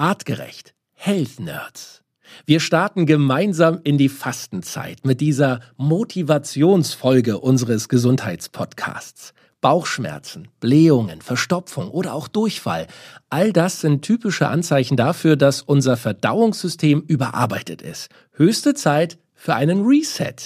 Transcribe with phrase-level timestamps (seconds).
[0.00, 0.74] Artgerecht.
[0.94, 2.04] Health Nerds.
[2.46, 9.34] Wir starten gemeinsam in die Fastenzeit mit dieser Motivationsfolge unseres Gesundheitspodcasts.
[9.60, 12.86] Bauchschmerzen, Blähungen, Verstopfung oder auch Durchfall.
[13.28, 18.08] All das sind typische Anzeichen dafür, dass unser Verdauungssystem überarbeitet ist.
[18.30, 20.36] Höchste Zeit für einen Reset.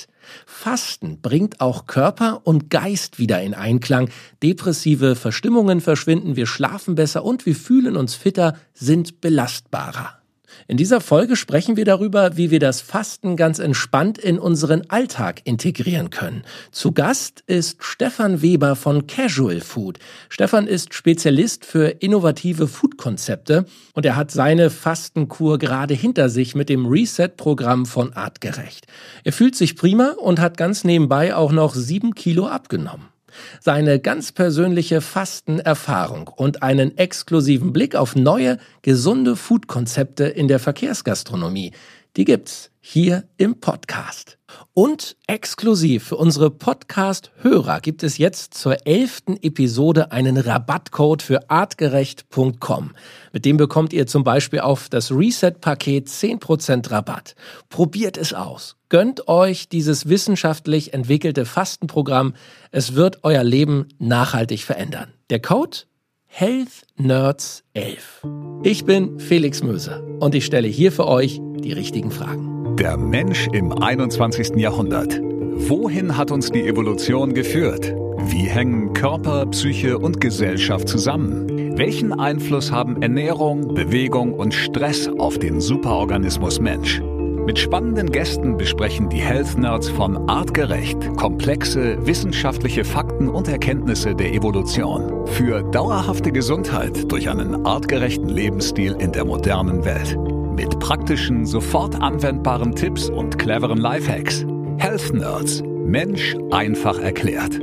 [0.47, 4.09] Fasten bringt auch Körper und Geist wieder in Einklang.
[4.43, 10.22] Depressive Verstimmungen verschwinden, wir schlafen besser und wir fühlen uns fitter, sind belastbarer.
[10.69, 15.43] In dieser Folge sprechen wir darüber, wie wir das Fasten ganz entspannt in unseren Alltag
[15.45, 16.45] integrieren können.
[16.71, 19.99] Zu Gast ist Stefan Weber von Casual Food.
[20.29, 26.69] Stefan ist Spezialist für innovative Foodkonzepte und er hat seine Fastenkur gerade hinter sich mit
[26.69, 28.87] dem Reset-Programm von Artgerecht.
[29.25, 33.12] Er fühlt sich prima und hat ganz nebenbei auch noch sieben Kilo abgenommen.
[33.61, 41.73] Seine ganz persönliche Fastenerfahrung und einen exklusiven Blick auf neue, gesunde Foodkonzepte in der Verkehrsgastronomie,
[42.17, 44.39] die gibt's hier im Podcast.
[44.75, 52.93] Und exklusiv für unsere Podcast-Hörer gibt es jetzt zur elften Episode einen Rabattcode für artgerecht.com.
[53.35, 57.35] Mit dem bekommt ihr zum Beispiel auf das Reset-Paket 10% Rabatt.
[57.69, 58.77] Probiert es aus.
[58.89, 62.33] Gönnt euch dieses wissenschaftlich entwickelte Fastenprogramm.
[62.71, 65.13] Es wird euer Leben nachhaltig verändern.
[65.29, 65.81] Der Code
[66.25, 68.23] Health Nerds 11.
[68.63, 72.62] Ich bin Felix Möser und ich stelle hier für euch die richtigen Fragen.
[72.79, 74.57] Der Mensch im 21.
[74.57, 75.21] Jahrhundert.
[75.21, 77.95] Wohin hat uns die Evolution geführt?
[78.27, 81.77] Wie hängen Körper, Psyche und Gesellschaft zusammen?
[81.77, 87.01] Welchen Einfluss haben Ernährung, Bewegung und Stress auf den Superorganismus Mensch?
[87.45, 94.33] Mit spannenden Gästen besprechen die Health Nerds von Artgerecht komplexe wissenschaftliche Fakten und Erkenntnisse der
[94.33, 100.17] Evolution für dauerhafte Gesundheit durch einen artgerechten Lebensstil in der modernen Welt.
[100.55, 104.45] Mit praktischen, sofort anwendbaren Tipps und cleveren Lifehacks.
[104.77, 105.63] Health Nerds.
[105.65, 107.59] Mensch einfach erklärt.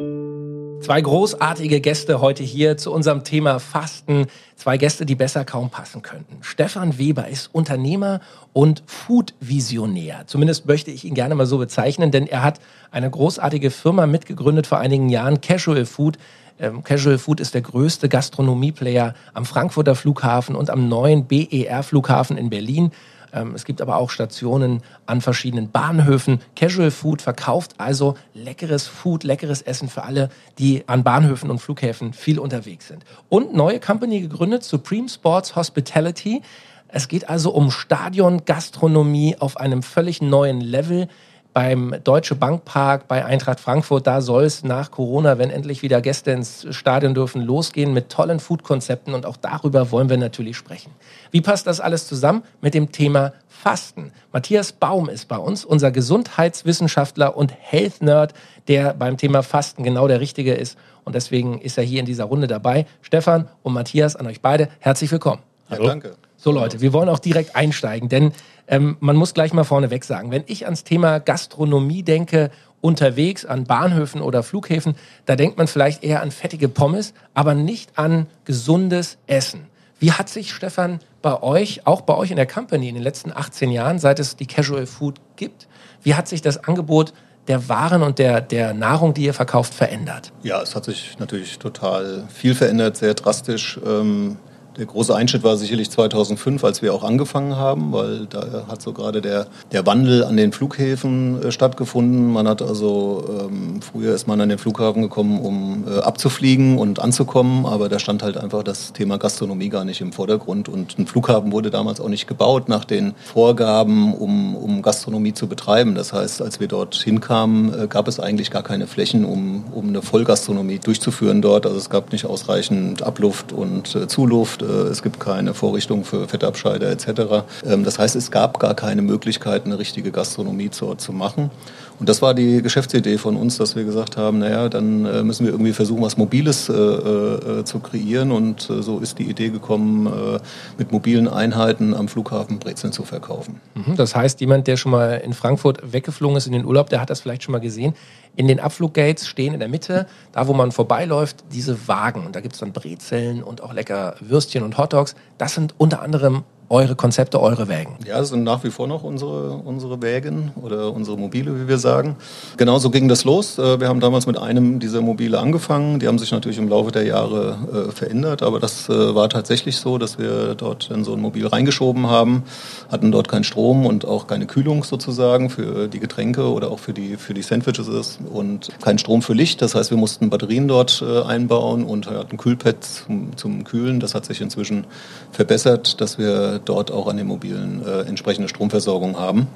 [0.82, 4.26] Zwei großartige Gäste heute hier zu unserem Thema Fasten.
[4.56, 6.38] Zwei Gäste, die besser kaum passen könnten.
[6.42, 8.22] Stefan Weber ist Unternehmer
[8.54, 10.24] und Food-Visionär.
[10.26, 12.60] Zumindest möchte ich ihn gerne mal so bezeichnen, denn er hat
[12.92, 16.18] eine großartige Firma mitgegründet vor einigen Jahren, Casual Food.
[16.60, 22.50] Ähm, Casual Food ist der größte Gastronomie-Player am Frankfurter Flughafen und am neuen BER-Flughafen in
[22.50, 22.92] Berlin.
[23.32, 26.42] Ähm, es gibt aber auch Stationen an verschiedenen Bahnhöfen.
[26.56, 32.12] Casual Food verkauft also leckeres Food, leckeres Essen für alle, die an Bahnhöfen und Flughäfen
[32.12, 33.06] viel unterwegs sind.
[33.30, 36.42] Und neue Company gegründet, Supreme Sports Hospitality.
[36.90, 41.08] Es geht also um Stadion-Gastronomie auf einem völlig neuen Level
[41.54, 46.32] beim Deutsche Bankpark bei Eintracht Frankfurt, da soll es nach Corona, wenn endlich wieder Gäste
[46.32, 50.92] ins Stadion dürfen, losgehen mit tollen Foodkonzepten und auch darüber wollen wir natürlich sprechen.
[51.32, 54.12] Wie passt das alles zusammen mit dem Thema Fasten?
[54.32, 58.34] Matthias Baum ist bei uns, unser Gesundheitswissenschaftler und Health Nerd,
[58.68, 62.26] der beim Thema Fasten genau der Richtige ist und deswegen ist er hier in dieser
[62.26, 62.86] Runde dabei.
[63.02, 65.42] Stefan und Matthias, an euch beide, herzlich willkommen.
[65.70, 66.16] Ja, danke.
[66.38, 68.32] So Leute, wir wollen auch direkt einsteigen, denn
[68.70, 73.66] ähm, man muss gleich mal vorneweg sagen, wenn ich ans Thema Gastronomie denke, unterwegs an
[73.66, 79.18] Bahnhöfen oder Flughäfen, da denkt man vielleicht eher an fettige Pommes, aber nicht an gesundes
[79.28, 79.68] Essen.
[80.00, 83.34] Wie hat sich, Stefan, bei euch, auch bei euch in der Company in den letzten
[83.34, 85.68] 18 Jahren, seit es die Casual Food gibt,
[86.04, 87.12] wie hat sich das Angebot
[87.50, 90.32] der Waren und der, der Nahrung, die ihr verkauft, verändert?
[90.44, 93.80] Ja, es hat sich natürlich total viel verändert, sehr drastisch.
[93.86, 94.38] Ähm,
[94.78, 98.94] der große Einschnitt war sicherlich 2005, als wir auch angefangen haben, weil da hat so
[98.94, 102.32] gerade der, der Wandel an den Flughäfen äh, stattgefunden.
[102.32, 107.00] Man hat also, ähm, früher ist man an den Flughafen gekommen, um äh, abzufliegen und
[107.00, 111.08] anzukommen, aber da stand halt einfach das Thema Gastronomie gar nicht im Vordergrund und ein
[111.08, 115.96] Flughafen wurde damals auch nicht gebaut nach den Vorgaben, um, um Gastronomie zu betreiben.
[115.96, 119.90] Das heißt, als wir dort hinkamen, äh, gab es eigentlich gar keine Flächen, um, um
[119.90, 121.66] eine Vollgastronomie durchzuführen dort.
[121.66, 126.28] Also es gab nicht ausreichend Abluft und äh, Zuluft äh, es gibt keine Vorrichtung für
[126.28, 127.46] Fettabscheider etc.
[127.66, 131.52] Ähm, das heißt, es gab gar keine Möglichkeit, eine richtige Gastronomie zu, zu machen.
[132.00, 135.46] Und das war die Geschäftsidee von uns, dass wir gesagt haben, naja, dann äh, müssen
[135.46, 138.32] wir irgendwie versuchen, was Mobiles äh, äh, zu kreieren.
[138.32, 140.40] Und äh, so ist die Idee gekommen, äh,
[140.78, 143.60] mit mobilen Einheiten am Flughafen Brezeln zu verkaufen.
[143.76, 147.02] Mhm, das heißt, jemand, der schon mal in Frankfurt weggeflogen ist in den Urlaub, der
[147.02, 147.94] hat das vielleicht schon mal gesehen.
[148.36, 152.26] In den Abfluggates stehen in der Mitte, da wo man vorbeiläuft, diese Wagen.
[152.26, 155.16] Und da gibt es dann Brezeln und auch lecker Würstchen und Hotdogs.
[155.38, 157.98] Das sind unter anderem eure Konzepte, eure Wägen?
[158.06, 161.80] Ja, es sind nach wie vor noch unsere, unsere Wägen oder unsere Mobile, wie wir
[161.80, 162.16] sagen.
[162.58, 163.58] Genauso ging das los.
[163.58, 166.00] Äh, wir haben damals mit einem dieser Mobile angefangen.
[166.00, 169.78] Die haben sich natürlich im Laufe der Jahre äh, verändert, aber das äh, war tatsächlich
[169.78, 172.44] so, dass wir dort in so ein Mobil reingeschoben haben,
[172.92, 176.94] hatten dort keinen Strom und auch keine Kühlung sozusagen für die Getränke oder auch für
[176.94, 179.64] die, für die Sandwiches und keinen Strom für Licht.
[179.64, 184.00] Das heißt, wir mussten Batterien dort einbauen und hatten Kühlpad zum, zum Kühlen.
[184.00, 184.86] Das hat sich inzwischen
[185.32, 189.48] verbessert, dass wir dort auch an den Mobilen äh, entsprechende Stromversorgung haben.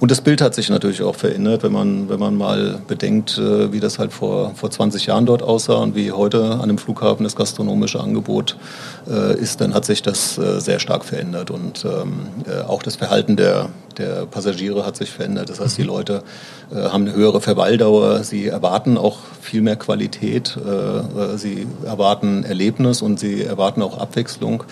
[0.00, 3.72] Und das Bild hat sich natürlich auch verändert, wenn man, wenn man mal bedenkt, äh,
[3.72, 7.24] wie das halt vor, vor 20 Jahren dort aussah und wie heute an einem Flughafen
[7.24, 8.56] das gastronomische Angebot
[9.08, 11.50] äh, ist, dann hat sich das sehr stark verändert.
[11.50, 15.50] Und ähm, äh, auch das Verhalten der, der Passagiere hat sich verändert.
[15.50, 15.88] Das heißt, die mhm.
[15.88, 16.22] Leute
[16.70, 23.02] äh, haben eine höhere Verweildauer, sie erwarten auch viel mehr Qualität, äh, sie erwarten Erlebnis
[23.02, 24.64] und sie erwarten auch Abwechslung.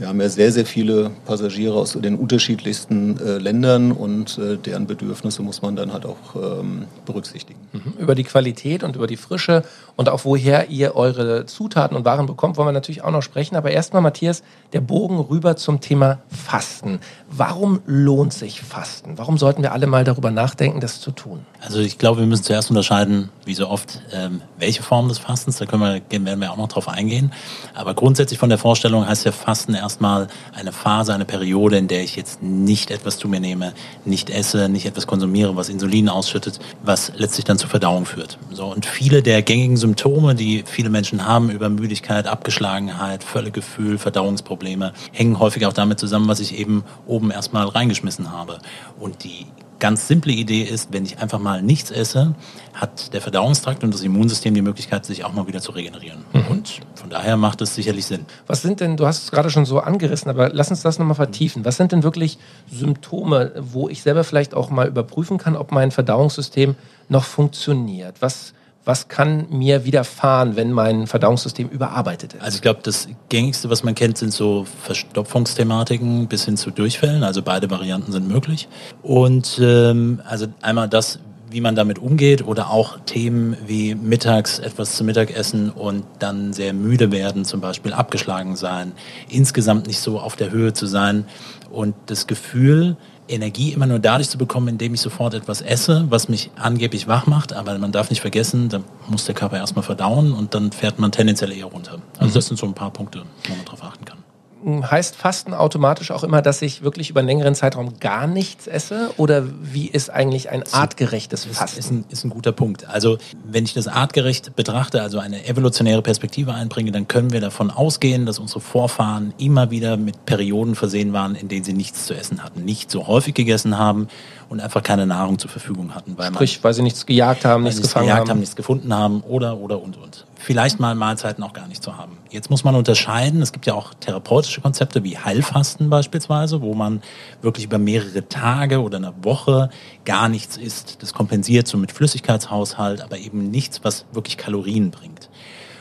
[0.00, 4.86] Wir haben ja sehr, sehr viele Passagiere aus den unterschiedlichsten äh, Ländern und äh, deren
[4.86, 7.60] Bedürfnisse muss man dann halt auch ähm, berücksichtigen.
[7.74, 7.92] Mhm.
[7.98, 9.62] Über die Qualität und über die Frische
[9.96, 13.56] und auch woher ihr eure Zutaten und Waren bekommt, wollen wir natürlich auch noch sprechen.
[13.56, 14.42] Aber erstmal, Matthias,
[14.72, 17.00] der Bogen rüber zum Thema Fasten.
[17.30, 19.18] Warum lohnt sich Fasten?
[19.18, 21.44] Warum sollten wir alle mal darüber nachdenken, das zu tun?
[21.60, 25.58] Also ich glaube, wir müssen zuerst unterscheiden, wie so oft, ähm, welche Form des Fastens.
[25.58, 27.34] Da können wir, werden wir auch noch drauf eingehen.
[27.74, 31.88] Aber grundsätzlich von der Vorstellung heißt ja Fasten erst erstmal eine Phase, eine Periode, in
[31.88, 33.72] der ich jetzt nicht etwas zu mir nehme,
[34.04, 38.38] nicht esse, nicht etwas konsumiere, was Insulin ausschüttet, was letztlich dann zur Verdauung führt.
[38.52, 44.92] So, und viele der gängigen Symptome, die viele Menschen haben, über Müdigkeit, Abgeschlagenheit, Völlegefühl, Verdauungsprobleme,
[45.10, 48.58] hängen häufig auch damit zusammen, was ich eben oben erstmal reingeschmissen habe.
[49.00, 49.46] Und die
[49.80, 52.34] ganz simple Idee ist, wenn ich einfach mal nichts esse,
[52.74, 56.24] hat der Verdauungstrakt und das Immunsystem die Möglichkeit, sich auch mal wieder zu regenerieren.
[56.32, 56.46] Mhm.
[56.48, 58.26] Und von daher macht es sicherlich Sinn.
[58.46, 61.16] Was sind denn, du hast es gerade schon so angerissen, aber lass uns das nochmal
[61.16, 61.64] vertiefen.
[61.64, 62.38] Was sind denn wirklich
[62.70, 66.76] Symptome, wo ich selber vielleicht auch mal überprüfen kann, ob mein Verdauungssystem
[67.08, 68.16] noch funktioniert?
[68.20, 68.52] Was
[68.84, 72.42] was kann mir widerfahren, wenn mein Verdauungssystem überarbeitet ist?
[72.42, 77.22] Also ich glaube, das gängigste, was man kennt, sind so Verstopfungsthematiken bis hin zu Durchfällen.
[77.22, 78.68] Also beide Varianten sind möglich.
[79.02, 81.18] Und ähm, also einmal das,
[81.50, 86.52] wie man damit umgeht oder auch Themen wie mittags etwas zu Mittag essen und dann
[86.52, 88.92] sehr müde werden, zum Beispiel abgeschlagen sein,
[89.28, 91.26] insgesamt nicht so auf der Höhe zu sein
[91.70, 92.96] und das Gefühl,
[93.30, 97.26] Energie immer nur dadurch zu bekommen, indem ich sofort etwas esse, was mich angeblich wach
[97.26, 97.52] macht.
[97.52, 101.12] Aber man darf nicht vergessen, da muss der Körper erstmal verdauen und dann fährt man
[101.12, 101.98] tendenziell eher runter.
[102.18, 102.34] Also mhm.
[102.34, 104.19] das sind so ein paar Punkte, wo man drauf achten kann
[104.64, 109.10] heißt Fasten automatisch auch immer, dass ich wirklich über einen längeren Zeitraum gar nichts esse?
[109.16, 111.78] Oder wie ist eigentlich ein artgerechtes Fasten?
[111.78, 112.88] Ist, ist, ein, ist ein guter Punkt.
[112.88, 117.70] Also wenn ich das artgerecht betrachte, also eine evolutionäre Perspektive einbringe, dann können wir davon
[117.70, 122.14] ausgehen, dass unsere Vorfahren immer wieder mit Perioden versehen waren, in denen sie nichts zu
[122.14, 124.08] essen hatten, nicht so häufig gegessen haben
[124.48, 126.18] und einfach keine Nahrung zur Verfügung hatten.
[126.18, 128.30] Weil Sprich, man, weil sie nichts gejagt haben, nichts gefangen gejagt haben.
[128.30, 130.26] haben, nichts gefunden haben oder, oder, und, und.
[130.42, 132.16] Vielleicht mal Mahlzeiten auch gar nicht zu haben.
[132.30, 133.42] Jetzt muss man unterscheiden.
[133.42, 137.02] Es gibt ja auch therapeutische Konzepte wie Heilfasten beispielsweise, wo man
[137.42, 139.68] wirklich über mehrere Tage oder eine Woche
[140.06, 141.02] gar nichts isst.
[141.02, 145.29] Das kompensiert so mit Flüssigkeitshaushalt, aber eben nichts, was wirklich Kalorien bringt.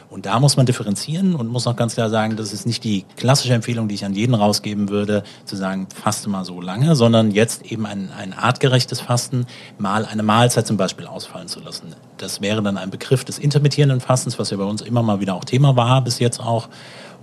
[0.10, 3.06] Und da muss man differenzieren und muss auch ganz klar sagen, das ist nicht die
[3.16, 7.30] klassische Empfehlung, die ich an jeden rausgeben würde, zu sagen, faste mal so lange, sondern
[7.30, 9.46] jetzt eben ein, ein artgerechtes Fasten,
[9.78, 11.96] mal eine Mahlzeit zum Beispiel ausfallen zu lassen.
[12.18, 15.36] Das wäre dann ein Begriff des intermittierenden Fastens, was ja bei uns immer mal wieder
[15.36, 16.70] auch Thema war, bis jetzt auch,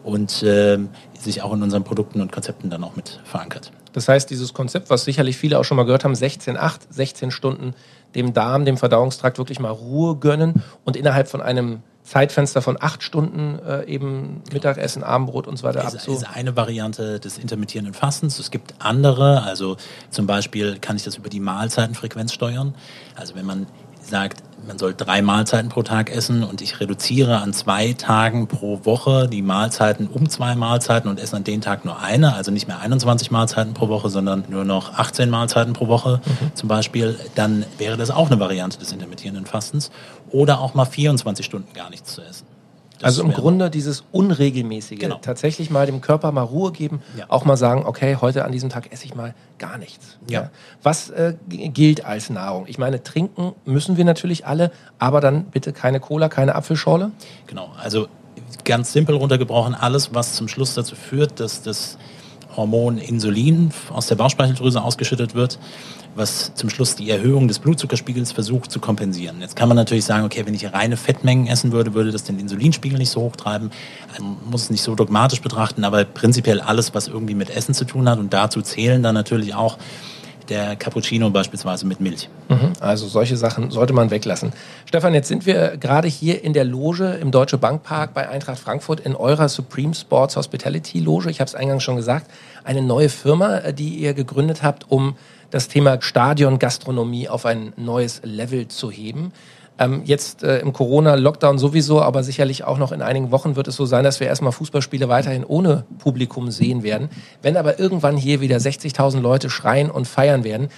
[0.04, 0.78] und äh,
[1.18, 3.72] sich auch in unseren Produkten und Konzepten dann auch mit verankert.
[3.92, 7.74] Das heißt, dieses Konzept, was sicherlich viele auch schon mal gehört haben, 16-8, 16 Stunden
[8.14, 13.02] dem Darm, dem Verdauungstrakt wirklich mal Ruhe gönnen und innerhalb von einem Zeitfenster von acht
[13.02, 16.12] Stunden äh, eben Mittagessen, Abendbrot und so weiter abzu.
[16.12, 18.38] Das ist eine Variante des intermittierenden Fastens.
[18.38, 19.76] Es gibt andere, also
[20.10, 22.74] zum Beispiel kann ich das über die Mahlzeitenfrequenz steuern.
[23.16, 23.66] Also wenn man
[24.08, 28.84] sagt, man soll drei Mahlzeiten pro Tag essen und ich reduziere an zwei Tagen pro
[28.84, 32.66] Woche die Mahlzeiten um zwei Mahlzeiten und esse an den Tag nur eine, also nicht
[32.66, 36.54] mehr 21 Mahlzeiten pro Woche, sondern nur noch 18 Mahlzeiten pro Woche mhm.
[36.54, 39.90] zum Beispiel, dann wäre das auch eine Variante des intermittierenden Fastens.
[40.30, 42.46] Oder auch mal 24 Stunden gar nichts zu essen.
[43.02, 44.98] Also im Grunde dieses Unregelmäßige.
[44.98, 45.18] Genau.
[45.20, 47.26] Tatsächlich mal dem Körper mal Ruhe geben, ja.
[47.28, 50.18] auch mal sagen, okay, heute an diesem Tag esse ich mal gar nichts.
[50.28, 50.42] Ja.
[50.42, 50.50] ja.
[50.82, 52.66] Was äh, gilt als Nahrung?
[52.66, 57.10] Ich meine, trinken müssen wir natürlich alle, aber dann bitte keine Cola, keine Apfelschorle?
[57.46, 58.08] Genau, also
[58.64, 61.98] ganz simpel runtergebrochen, alles, was zum Schluss dazu führt, dass das
[62.56, 65.58] Hormon Insulin aus der Bauchspeicheldrüse ausgeschüttet wird,
[66.16, 69.40] was zum Schluss die Erhöhung des Blutzuckerspiegels versucht zu kompensieren.
[69.40, 72.38] Jetzt kann man natürlich sagen, okay, wenn ich reine Fettmengen essen würde, würde das den
[72.38, 73.70] Insulinspiegel nicht so hochtreiben.
[74.18, 77.84] Man muss es nicht so dogmatisch betrachten, aber prinzipiell alles, was irgendwie mit Essen zu
[77.84, 79.78] tun hat und dazu zählen dann natürlich auch
[80.48, 82.28] der Cappuccino beispielsweise mit Milch.
[82.48, 82.72] Mhm.
[82.80, 84.52] Also solche Sachen sollte man weglassen.
[84.84, 89.00] Stefan, jetzt sind wir gerade hier in der Loge im Deutsche Bankpark bei Eintracht Frankfurt
[89.00, 91.30] in eurer Supreme Sports Hospitality Loge.
[91.30, 92.30] Ich habe es eingangs schon gesagt,
[92.64, 95.16] eine neue Firma, äh, die ihr gegründet habt, um
[95.56, 99.32] das Thema Stadion-Gastronomie auf ein neues Level zu heben.
[99.78, 103.76] Ähm, jetzt äh, im Corona-Lockdown sowieso, aber sicherlich auch noch in einigen Wochen wird es
[103.76, 107.08] so sein, dass wir erstmal Fußballspiele weiterhin ohne Publikum sehen werden.
[107.42, 110.68] Wenn aber irgendwann hier wieder 60.000 Leute schreien und feiern werden,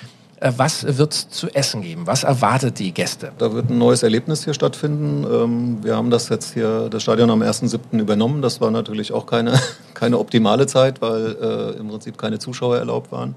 [0.41, 2.07] äh, was wird es zu essen geben?
[2.07, 3.33] Was erwartet die Gäste?
[3.39, 5.25] Da wird ein neues Erlebnis hier stattfinden.
[5.25, 7.99] Ähm, wir haben das jetzt hier, das Stadion am 1.7.
[7.99, 8.43] übernommen.
[8.43, 9.61] Das war natürlich auch keine,
[9.95, 13.35] keine optimale Zeit, weil äh, im Prinzip keine Zuschauer erlaubt waren.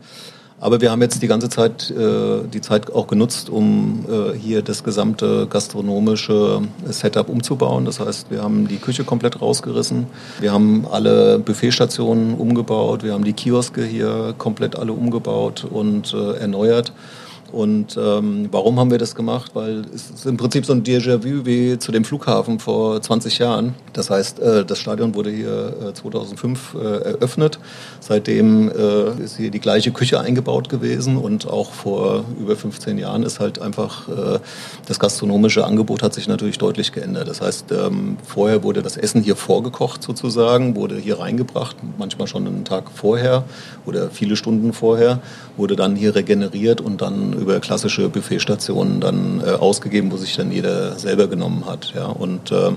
[0.62, 4.62] Aber wir haben jetzt die ganze Zeit äh, die Zeit auch genutzt, um äh, hier
[4.62, 7.86] das gesamte gastronomische Setup umzubauen.
[7.86, 10.06] Das heißt, wir haben die Küche komplett rausgerissen.
[10.40, 13.02] Wir haben alle Buffetstationen umgebaut.
[13.02, 16.94] Wir haben die Kioske hier komplett alle umgebaut und äh, erneuert.
[17.52, 19.52] Und ähm, warum haben wir das gemacht?
[19.54, 23.76] Weil es ist im Prinzip so ein Déjà-vu wie zu dem Flughafen vor 20 Jahren.
[23.94, 26.78] Das heißt, äh, das Stadion wurde hier äh, 2005 äh,
[27.10, 27.60] eröffnet.
[28.04, 33.22] Seitdem äh, ist hier die gleiche Küche eingebaut gewesen und auch vor über 15 Jahren
[33.22, 34.40] ist halt einfach äh,
[34.88, 37.28] das gastronomische Angebot hat sich natürlich deutlich geändert.
[37.28, 42.48] Das heißt, ähm, vorher wurde das Essen hier vorgekocht sozusagen, wurde hier reingebracht, manchmal schon
[42.48, 43.44] einen Tag vorher
[43.86, 45.20] oder viele Stunden vorher,
[45.56, 50.52] wurde dann hier regeneriert und dann über klassische Buffetstationen dann äh, ausgegeben, wo sich dann
[50.52, 51.94] jeder selber genommen hat.
[51.96, 52.08] Ja.
[52.08, 52.72] Und äh,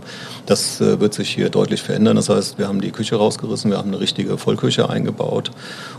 [0.44, 2.16] das äh, wird sich hier deutlich verändern.
[2.16, 5.13] Das heißt, wir haben die Küche rausgerissen, wir haben eine richtige Vollküche eingebaut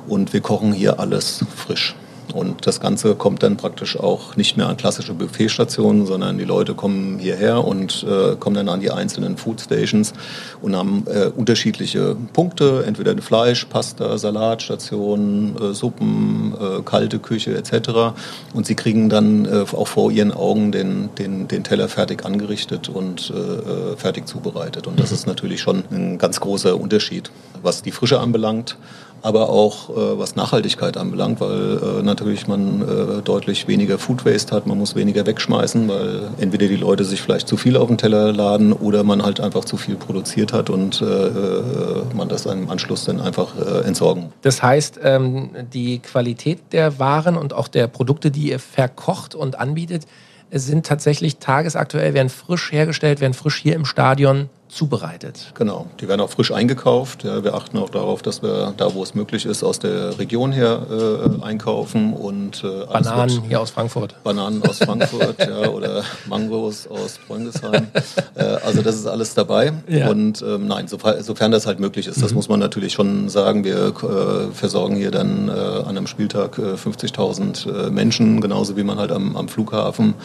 [0.08, 1.96] und wir kochen hier alles frisch.
[2.34, 6.74] Und das Ganze kommt dann praktisch auch nicht mehr an klassische Buffetstationen, sondern die Leute
[6.74, 10.14] kommen hierher und äh, kommen dann an die einzelnen Food Stations
[10.62, 18.16] und haben äh, unterschiedliche Punkte, entweder Fleisch, Pasta, Salatstationen, äh, Suppen, äh, kalte Küche etc.
[18.54, 22.90] Und sie kriegen dann äh, auch vor ihren Augen den, den, den Teller fertig angerichtet
[22.90, 24.88] und äh, fertig zubereitet.
[24.88, 28.78] Und das ist natürlich schon ein ganz großer Unterschied, was die Frische anbelangt
[29.26, 34.56] aber auch äh, was Nachhaltigkeit anbelangt, weil äh, natürlich man äh, deutlich weniger Food Waste
[34.56, 37.98] hat, man muss weniger wegschmeißen, weil entweder die Leute sich vielleicht zu viel auf den
[37.98, 42.46] Teller laden oder man halt einfach zu viel produziert hat und äh, äh, man das
[42.46, 44.32] im Anschluss dann einfach äh, entsorgen.
[44.44, 49.60] Das heißt, ähm, die Qualität der Waren und auch der Produkte, die ihr verkocht und
[49.60, 50.06] anbietet,
[50.52, 55.54] sind tatsächlich tagesaktuell, werden frisch hergestellt, werden frisch hier im Stadion zubereitet.
[55.56, 57.24] Genau, die werden auch frisch eingekauft.
[57.24, 60.52] Ja, wir achten auch darauf, dass wir da, wo es möglich ist, aus der Region
[60.52, 64.22] her äh, einkaufen und äh, Bananen hier aus Frankfurt.
[64.24, 67.88] Bananen aus Frankfurt, ja, oder Mangos aus Freundesheim.
[68.36, 69.72] äh, also das ist alles dabei.
[69.88, 70.10] Ja.
[70.10, 72.36] Und ähm, nein, sofern, sofern, das halt möglich ist, das mhm.
[72.36, 73.64] muss man natürlich schon sagen.
[73.64, 78.98] Wir äh, versorgen hier dann äh, an einem Spieltag 50.000 äh, Menschen, genauso wie man
[78.98, 80.16] halt am, am Flughafen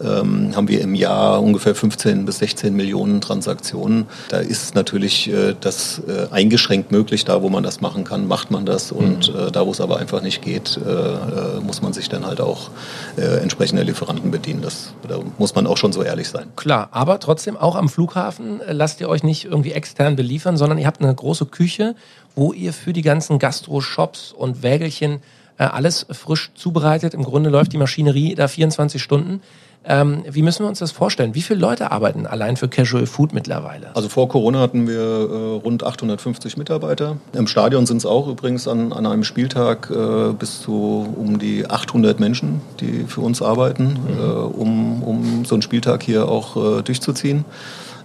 [0.00, 3.95] ähm, haben wir im Jahr ungefähr 15 bis 16 Millionen Transaktionen
[4.28, 7.24] da ist natürlich äh, das äh, eingeschränkt möglich.
[7.24, 8.92] Da, wo man das machen kann, macht man das.
[8.92, 9.48] Und mhm.
[9.48, 12.40] äh, da, wo es aber einfach nicht geht, äh, äh, muss man sich dann halt
[12.40, 12.70] auch
[13.16, 14.62] äh, entsprechende Lieferanten bedienen.
[14.62, 16.48] Das, da muss man auch schon so ehrlich sein.
[16.56, 20.86] Klar, aber trotzdem auch am Flughafen lasst ihr euch nicht irgendwie extern beliefern, sondern ihr
[20.86, 21.94] habt eine große Küche,
[22.34, 25.20] wo ihr für die ganzen Gastro-Shops und Wägelchen
[25.58, 27.14] alles frisch zubereitet.
[27.14, 29.40] Im Grunde läuft die Maschinerie da 24 Stunden.
[29.88, 31.34] Ähm, wie müssen wir uns das vorstellen?
[31.34, 33.94] Wie viele Leute arbeiten allein für Casual Food mittlerweile?
[33.94, 37.18] Also vor Corona hatten wir äh, rund 850 Mitarbeiter.
[37.32, 41.68] Im Stadion sind es auch übrigens an, an einem Spieltag äh, bis zu um die
[41.68, 44.18] 800 Menschen, die für uns arbeiten, mhm.
[44.18, 47.44] äh, um, um so einen Spieltag hier auch äh, durchzuziehen.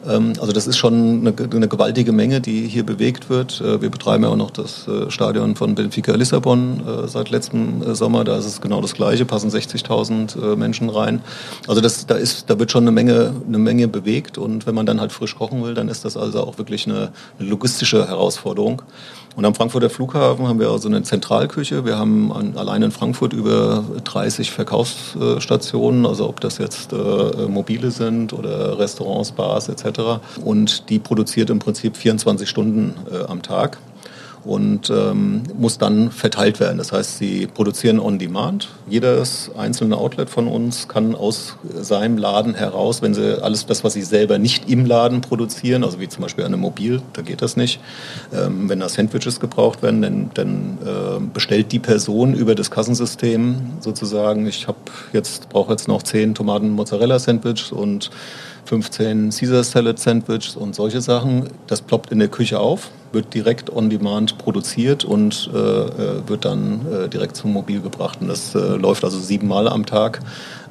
[0.08, 3.62] Ähm, also das ist schon eine, gewaltige Menge, die hier bewegt wird.
[3.62, 7.96] Äh, wir betreiben ja auch noch das äh, Stadion von Benfica Lissabon äh, seit letztem
[7.96, 8.24] Sommer.
[8.24, 11.22] Da ist es genau das Gleiche, passen 60.000 Menschen rein.
[11.68, 14.38] Also das, da, ist, da wird schon eine Menge, eine Menge bewegt.
[14.38, 17.12] Und wenn man dann halt frisch kochen will, dann ist das also auch wirklich eine,
[17.40, 18.82] eine logistische Herausforderung.
[19.36, 21.86] Und am Frankfurter Flughafen haben wir also eine Zentralküche.
[21.86, 26.96] Wir haben an, allein in Frankfurt über 30 Verkaufsstationen, also ob das jetzt äh,
[27.48, 30.20] mobile sind oder Restaurants, Bars etc.
[30.44, 33.78] Und die produziert im Prinzip 24 Stunden äh, am Tag.
[34.44, 36.78] Und ähm, muss dann verteilt werden.
[36.78, 38.70] Das heißt, sie produzieren on demand.
[38.90, 43.94] Jedes einzelne Outlet von uns kann aus seinem Laden heraus, wenn sie alles das, was
[43.94, 47.56] sie selber nicht im Laden produzieren, also wie zum Beispiel eine Mobil, da geht das
[47.56, 47.80] nicht,
[48.34, 53.56] ähm, wenn da Sandwiches gebraucht werden, dann, dann äh, bestellt die Person über das Kassensystem
[53.80, 54.80] sozusagen, ich habe
[55.14, 58.10] jetzt brauche jetzt noch zehn Tomaten Mozzarella Sandwiches und
[58.66, 61.50] 15 Caesar Salad Sandwiches und solche Sachen.
[61.68, 66.46] Das ploppt in der Küche auf, wird direkt on demand produziert und äh, äh, wird
[66.46, 68.20] dann äh, direkt zum Mobil gebracht.
[68.22, 70.20] Und das äh, läuft also siebenmal am Tag,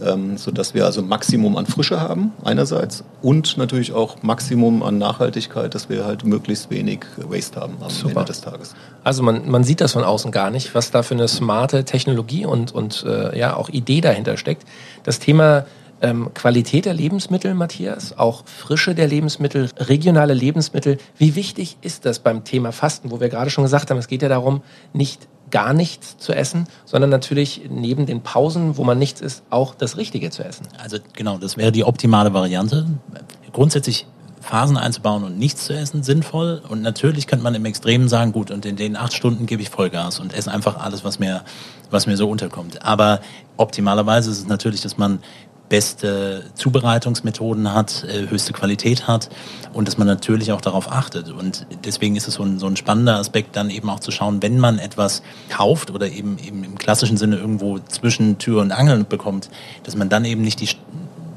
[0.02, 5.74] ähm, sodass wir also Maximum an Frische haben einerseits und natürlich auch Maximum an Nachhaltigkeit,
[5.74, 8.20] dass wir halt möglichst wenig Waste haben am Super.
[8.20, 8.74] Ende des Tages.
[9.04, 12.46] Also man, man sieht das von außen gar nicht, was da für eine smarte Technologie
[12.46, 14.66] und, und äh, ja auch Idee dahinter steckt.
[15.04, 15.64] Das Thema
[16.02, 20.98] ähm, Qualität der Lebensmittel, Matthias, auch Frische der Lebensmittel, regionale Lebensmittel.
[21.16, 24.22] Wie wichtig ist das beim Thema Fasten, wo wir gerade schon gesagt haben, es geht
[24.22, 29.20] ja darum, nicht gar nichts zu essen, sondern natürlich neben den Pausen, wo man nichts
[29.20, 30.66] isst, auch das Richtige zu essen.
[30.78, 32.86] Also genau, das wäre die optimale Variante.
[33.52, 34.06] Grundsätzlich
[34.40, 36.62] Phasen einzubauen und nichts zu essen sinnvoll.
[36.68, 39.70] Und natürlich könnte man im Extremen sagen, gut, und in den acht Stunden gebe ich
[39.70, 41.42] Vollgas und esse einfach alles, was mir,
[41.90, 42.82] was mir so unterkommt.
[42.82, 43.20] Aber
[43.56, 45.20] optimalerweise ist es natürlich, dass man
[45.70, 49.30] beste Zubereitungsmethoden hat, äh, höchste Qualität hat
[49.72, 51.30] und dass man natürlich auch darauf achtet.
[51.30, 54.42] Und deswegen ist es so ein, so ein spannender Aspekt, dann eben auch zu schauen,
[54.42, 59.06] wenn man etwas kauft oder eben, eben im klassischen Sinne irgendwo zwischen Tür und Angeln
[59.08, 59.48] bekommt,
[59.84, 60.68] dass man dann eben nicht die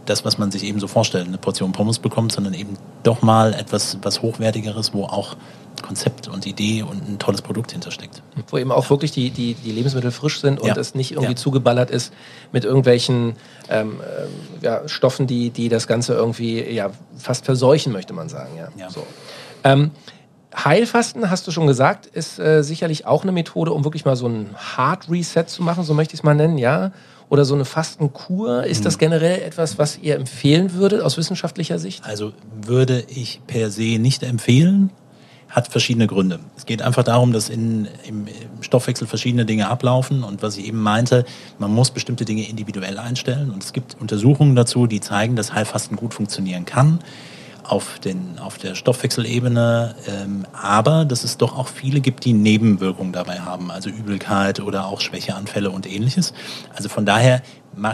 [0.06, 3.54] das, was man sich eben so vorstellt, eine Portion Pommes bekommt, sondern eben doch mal
[3.54, 5.38] etwas was Hochwertigeres, wo auch
[5.82, 8.22] Konzept und Idee und ein tolles Produkt hintersteckt.
[8.48, 10.76] Wo eben auch wirklich die, die, die Lebensmittel frisch sind und ja.
[10.78, 11.36] es nicht irgendwie ja.
[11.36, 12.14] zugeballert ist
[12.52, 13.36] mit irgendwelchen
[13.70, 18.52] ähm, äh, ja, Stoffen, die, die das Ganze irgendwie ja, fast verseuchen, möchte man sagen.
[18.78, 18.90] Ja.
[18.90, 19.06] So.
[19.64, 19.92] Ähm,
[20.56, 24.28] Heilfasten, hast du schon gesagt, ist äh, sicherlich auch eine Methode, um wirklich mal so
[24.28, 26.92] ein Hard Reset zu machen, so möchte ich es mal nennen, ja.
[27.30, 28.64] Oder so eine Fastenkur.
[28.66, 29.00] Ist das hm.
[29.00, 32.06] generell etwas, was ihr empfehlen würdet aus wissenschaftlicher Sicht?
[32.06, 34.92] Also würde ich per se nicht empfehlen
[35.54, 36.40] hat verschiedene Gründe.
[36.58, 38.26] Es geht einfach darum, dass in, im,
[38.62, 40.24] Stoffwechsel verschiedene Dinge ablaufen.
[40.24, 41.26] Und was ich eben meinte,
[41.60, 43.52] man muss bestimmte Dinge individuell einstellen.
[43.52, 47.00] Und es gibt Untersuchungen dazu, die zeigen, dass Heilfasten gut funktionieren kann
[47.64, 53.14] auf, den, auf der Stoffwechselebene, ähm, aber dass es doch auch viele gibt, die Nebenwirkungen
[53.14, 56.34] dabei haben, also Übelkeit oder auch Schwächeanfälle und ähnliches.
[56.76, 57.42] Also von daher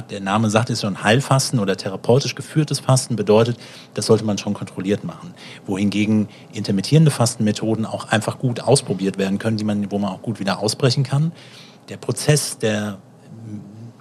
[0.09, 3.57] der Name sagt es schon, Heilfasten oder therapeutisch geführtes Fasten bedeutet,
[3.93, 5.33] das sollte man schon kontrolliert machen.
[5.65, 10.39] Wohingegen intermittierende Fastenmethoden auch einfach gut ausprobiert werden können, die man, wo man auch gut
[10.39, 11.31] wieder ausbrechen kann.
[11.87, 12.97] Der Prozess der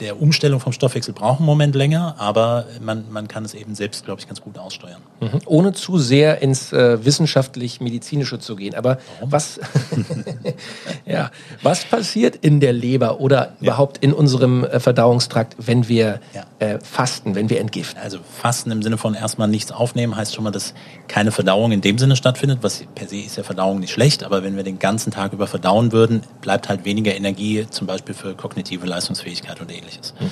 [0.01, 4.05] der Umstellung vom Stoffwechsel braucht einen Moment länger, aber man, man kann es eben selbst,
[4.05, 5.01] glaube ich, ganz gut aussteuern.
[5.21, 5.41] Mhm.
[5.47, 8.75] Ohne zu sehr ins äh, wissenschaftlich-medizinische zu gehen.
[8.75, 9.33] Aber Warum?
[9.33, 9.61] was,
[11.07, 11.31] ja,
[11.63, 13.69] was passiert in der Leber oder ja.
[13.69, 16.45] überhaupt in unserem äh, Verdauungstrakt, wenn wir ja.
[16.59, 18.01] äh, fasten, wenn wir entgiften?
[18.01, 20.75] Also fasten im Sinne von erstmal nichts aufnehmen, heißt schon mal, dass
[21.09, 22.59] keine Verdauung in dem Sinne stattfindet.
[22.63, 25.47] Was per se ist ja Verdauung nicht schlecht, aber wenn wir den ganzen Tag über
[25.47, 30.15] verdauen würden, bleibt halt weniger Energie, zum Beispiel für kognitive Leistungsfähigkeit und ähnliches.
[30.21, 30.31] Mhm.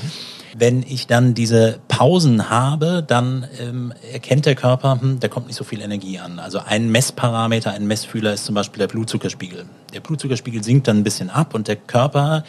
[0.59, 5.57] Wenn ich dann diese Pausen habe, dann ähm, erkennt der Körper, hm, da kommt nicht
[5.57, 6.39] so viel Energie an.
[6.39, 9.67] Also ein Messparameter, ein Messfühler ist zum Beispiel der Blutzuckerspiegel.
[9.93, 12.45] Der Blutzuckerspiegel sinkt dann ein bisschen ab und der Körper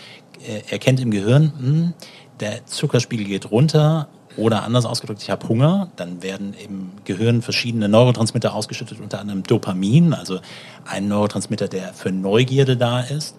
[0.45, 1.93] äh, erkennt im Gehirn, hm,
[2.39, 7.89] der Zuckerspiegel geht runter oder anders ausgedrückt, ich habe Hunger, dann werden im Gehirn verschiedene
[7.89, 10.39] Neurotransmitter ausgeschüttet, unter anderem Dopamin, also
[10.85, 13.35] ein Neurotransmitter, der für Neugierde da ist.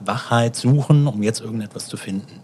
[0.00, 2.40] Wachheit suchen, um jetzt irgendetwas zu finden.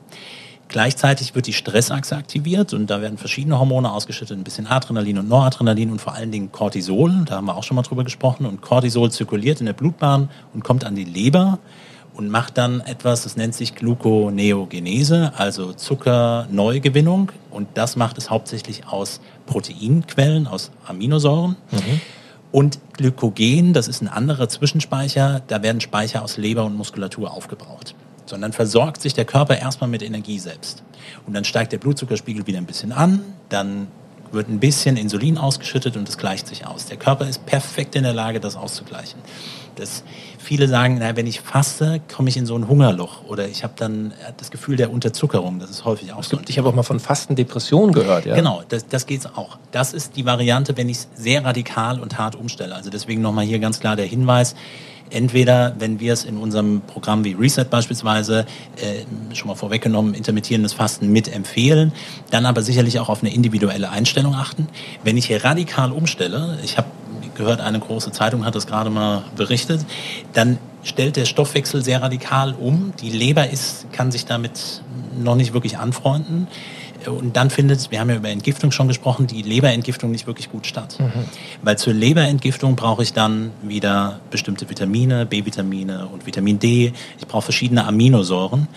[0.69, 5.29] Gleichzeitig wird die Stressachse aktiviert und da werden verschiedene Hormone ausgeschüttet, ein bisschen Adrenalin und
[5.29, 8.47] Noradrenalin und vor allen Dingen Cortisol, da haben wir auch schon mal drüber gesprochen.
[8.47, 11.59] Und Cortisol zirkuliert in der Blutbahn und kommt an die Leber
[12.15, 17.33] und macht dann etwas, das nennt sich Gluconeogenese, also Zuckerneugewinnung.
[17.51, 21.57] Und das macht es hauptsächlich aus Proteinquellen, aus Aminosäuren.
[21.71, 22.01] Mhm.
[22.53, 27.95] Und Glykogen, das ist ein anderer Zwischenspeicher, da werden Speicher aus Leber und Muskulatur aufgebraucht
[28.31, 30.83] sondern versorgt sich der Körper erstmal mit Energie selbst.
[31.27, 33.21] Und dann steigt der Blutzuckerspiegel wieder ein bisschen an,
[33.51, 33.89] dann
[34.33, 36.87] wird ein bisschen Insulin ausgeschüttet und es gleicht sich aus.
[36.87, 39.21] Der Körper ist perfekt in der Lage, das auszugleichen.
[39.81, 40.05] Das,
[40.39, 43.73] viele sagen, na, wenn ich faste, komme ich in so ein Hungerloch oder ich habe
[43.77, 45.59] dann das Gefühl der Unterzuckerung.
[45.59, 46.39] Das ist häufig auch so.
[46.47, 48.27] ich habe auch mal von Fastendepression gehört.
[48.27, 48.35] Ja?
[48.35, 49.59] Genau, das, das geht auch.
[49.73, 52.75] Das ist die Variante, wenn ich es sehr radikal und hart umstelle.
[52.75, 54.55] Also deswegen nochmal hier ganz klar der Hinweis,
[55.11, 60.73] entweder, wenn wir es in unserem Programm wie Reset beispielsweise, äh, schon mal vorweggenommen, intermittierendes
[60.73, 61.93] Fasten mit empfehlen,
[62.31, 64.69] dann aber sicherlich auch auf eine individuelle Einstellung achten.
[65.05, 66.89] Wenn ich hier radikal umstelle, ich habe
[67.41, 69.85] gehört, eine große Zeitung hat das gerade mal berichtet,
[70.33, 72.93] dann stellt der Stoffwechsel sehr radikal um.
[73.01, 74.83] Die Leber ist, kann sich damit
[75.19, 76.47] noch nicht wirklich anfreunden.
[77.07, 80.67] Und dann findet, wir haben ja über Entgiftung schon gesprochen, die Leberentgiftung nicht wirklich gut
[80.67, 80.97] statt.
[80.99, 81.25] Mhm.
[81.63, 86.93] Weil zur Leberentgiftung brauche ich dann wieder bestimmte Vitamine, B-Vitamine und Vitamin D.
[87.19, 88.69] Ich brauche verschiedene Aminosäuren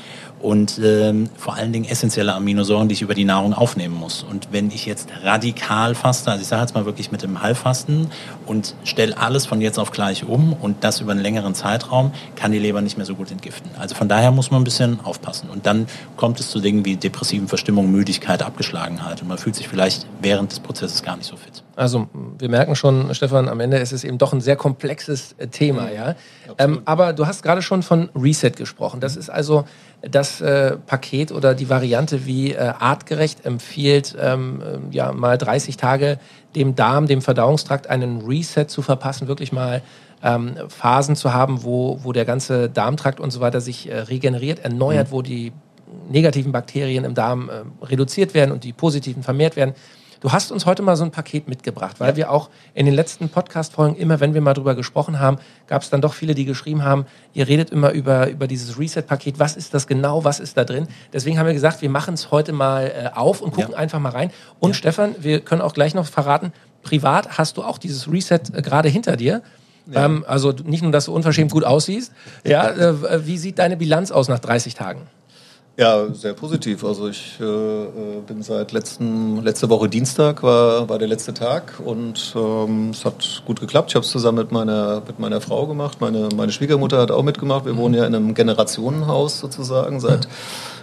[0.43, 4.23] und ähm, vor allen Dingen essentielle Aminosäuren, die ich über die Nahrung aufnehmen muss.
[4.29, 8.07] Und wenn ich jetzt radikal faste, also ich sage jetzt mal wirklich mit dem Heilfasten
[8.45, 12.51] und stelle alles von jetzt auf gleich um und das über einen längeren Zeitraum, kann
[12.51, 13.71] die Leber nicht mehr so gut entgiften.
[13.79, 15.49] Also von daher muss man ein bisschen aufpassen.
[15.49, 19.21] Und dann kommt es zu Dingen wie depressiven Verstimmung, Müdigkeit, Abgeschlagenheit.
[19.21, 21.63] Und man fühlt sich vielleicht während des Prozesses gar nicht so fit.
[21.75, 25.47] Also wir merken schon, Stefan, am Ende ist es eben doch ein sehr komplexes äh,
[25.47, 25.95] Thema, mhm.
[25.95, 26.15] ja.
[26.57, 28.99] Ähm, aber du hast gerade schon von Reset gesprochen.
[28.99, 29.65] Das ist also
[30.01, 35.77] das äh, Paket oder die Variante, wie äh, artgerecht empfiehlt, ähm, äh, ja mal 30
[35.77, 36.19] Tage
[36.55, 39.81] dem Darm, dem Verdauungstrakt einen Reset zu verpassen, wirklich mal
[40.21, 44.59] ähm, Phasen zu haben, wo, wo der ganze Darmtrakt und so weiter sich äh, regeneriert,
[44.59, 45.11] erneuert, mhm.
[45.11, 45.51] wo die
[46.09, 49.73] negativen Bakterien im Darm äh, reduziert werden und die positiven vermehrt werden.
[50.23, 52.15] Du hast uns heute mal so ein Paket mitgebracht, weil ja.
[52.15, 55.89] wir auch in den letzten Podcast-Folgen immer, wenn wir mal drüber gesprochen haben, gab es
[55.89, 59.37] dann doch viele, die geschrieben haben, ihr redet immer über, über dieses Reset-Paket.
[59.37, 60.23] Was ist das genau?
[60.23, 60.87] Was ist da drin?
[61.11, 63.77] Deswegen haben wir gesagt, wir machen es heute mal äh, auf und gucken ja.
[63.77, 64.31] einfach mal rein.
[64.61, 64.75] Und ja.
[64.75, 66.53] Stefan, wir können auch gleich noch verraten,
[66.83, 69.41] privat hast du auch dieses Reset äh, gerade hinter dir.
[69.91, 70.05] Ja.
[70.05, 72.13] Ähm, also nicht nur, dass du unverschämt gut aussiehst.
[72.45, 75.01] Ja, äh, wie sieht deine Bilanz aus nach 30 Tagen?
[75.75, 76.83] Ja, sehr positiv.
[76.83, 81.79] Also ich äh, äh, bin seit letzten, letzte Woche Dienstag war, war der letzte Tag
[81.83, 83.89] und ähm, es hat gut geklappt.
[83.89, 85.99] Ich habe es zusammen mit meiner, mit meiner Frau gemacht.
[85.99, 87.65] Meine, meine Schwiegermutter hat auch mitgemacht.
[87.65, 90.27] Wir wohnen ja in einem Generationenhaus sozusagen seit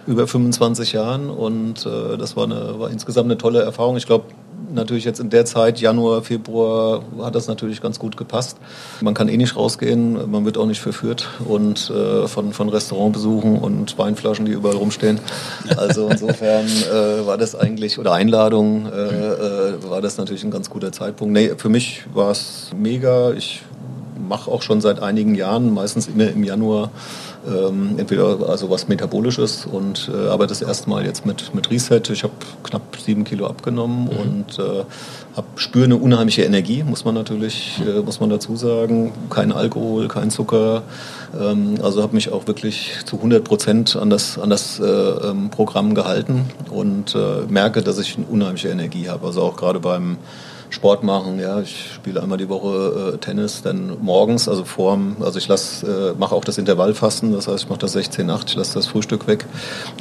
[0.06, 3.96] über 25 Jahren und äh, das war, eine, war insgesamt eine tolle Erfahrung.
[3.96, 4.24] Ich glaube,
[4.72, 8.58] natürlich jetzt in der Zeit, Januar, Februar, hat das natürlich ganz gut gepasst.
[9.00, 13.58] Man kann eh nicht rausgehen, man wird auch nicht verführt und äh, von, von Restaurantbesuchen
[13.58, 15.20] und Weinflaschen, die überall rumstehen.
[15.76, 20.70] Also insofern äh, war das eigentlich, oder Einladung, äh, äh, war das natürlich ein ganz
[20.70, 21.32] guter Zeitpunkt.
[21.32, 23.32] Nee, für mich war es mega.
[23.32, 23.62] Ich
[24.28, 26.90] mache auch schon seit einigen Jahren, meistens immer im Januar,
[27.50, 32.02] ähm, entweder also was Metabolisches und äh, aber das erste Mal jetzt mit, mit Reset.
[32.10, 32.32] Ich habe
[32.62, 34.08] knapp sieben Kilo abgenommen mhm.
[34.10, 34.84] und äh,
[35.36, 39.12] hab, spüre eine unheimliche Energie, muss man natürlich, äh, muss man dazu sagen.
[39.30, 40.82] Kein Alkohol, kein Zucker.
[41.38, 45.50] Ähm, also habe mich auch wirklich zu 100 Prozent an das, an das äh, ähm,
[45.50, 49.26] Programm gehalten und äh, merke, dass ich eine unheimliche Energie habe.
[49.26, 50.18] Also auch gerade beim
[50.70, 51.38] Sport machen.
[51.38, 56.14] Ja, ich spiele einmal die Woche äh, Tennis, dann morgens, also vorm, also ich lasse,
[56.14, 59.26] äh, mache auch das Intervallfasten, das heißt, ich mache das 16-8, ich lasse das Frühstück
[59.26, 59.44] weg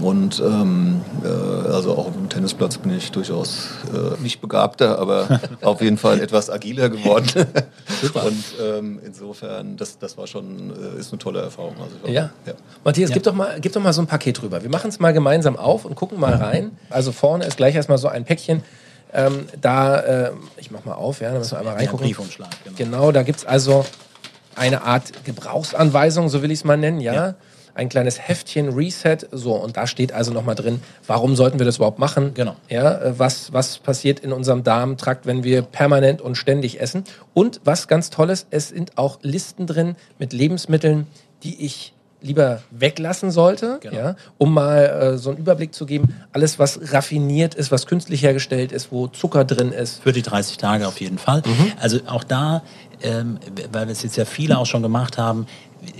[0.01, 1.27] und ähm, äh,
[1.69, 6.21] also auch auf dem Tennisplatz bin ich durchaus äh, nicht begabter, aber auf jeden Fall
[6.21, 7.27] etwas agiler geworden.
[8.13, 11.75] Und ähm, insofern, das, das war schon, äh, ist eine tolle Erfahrung.
[11.81, 12.29] Also, ja.
[12.45, 12.53] ja.
[12.83, 13.15] Matthias, ja.
[13.15, 14.61] Gib, doch mal, gib doch mal so ein Paket rüber.
[14.63, 16.71] Wir machen es mal gemeinsam auf und gucken mal rein.
[16.89, 18.63] Also vorne ist gleich erstmal so ein Päckchen
[19.13, 22.05] ähm, da, äh, ich mach mal auf, ja, da müssen wir einmal reingucken.
[22.05, 22.75] Briefumschlag, genau.
[22.77, 23.85] genau, da gibt es also
[24.55, 27.13] eine Art Gebrauchsanweisung, so will ich es mal nennen, ja?
[27.13, 27.35] ja.
[27.75, 31.77] Ein kleines Heftchen Reset, so und da steht also nochmal drin, warum sollten wir das
[31.77, 32.33] überhaupt machen?
[32.33, 32.55] Genau.
[32.67, 37.03] Ja, äh, was, was passiert in unserem Darmtrakt, wenn wir permanent und ständig essen?
[37.33, 41.07] Und was ganz tolles, es sind auch Listen drin mit Lebensmitteln,
[41.43, 43.95] die ich lieber weglassen sollte, genau.
[43.95, 46.15] ja, um mal äh, so einen Überblick zu geben.
[46.33, 50.01] Alles, was raffiniert ist, was künstlich hergestellt ist, wo Zucker drin ist.
[50.01, 51.41] Für die 30 Tage auf jeden Fall.
[51.45, 51.71] Mhm.
[51.79, 52.61] Also auch da,
[53.01, 53.39] ähm,
[53.71, 55.47] weil es jetzt ja viele auch schon gemacht haben,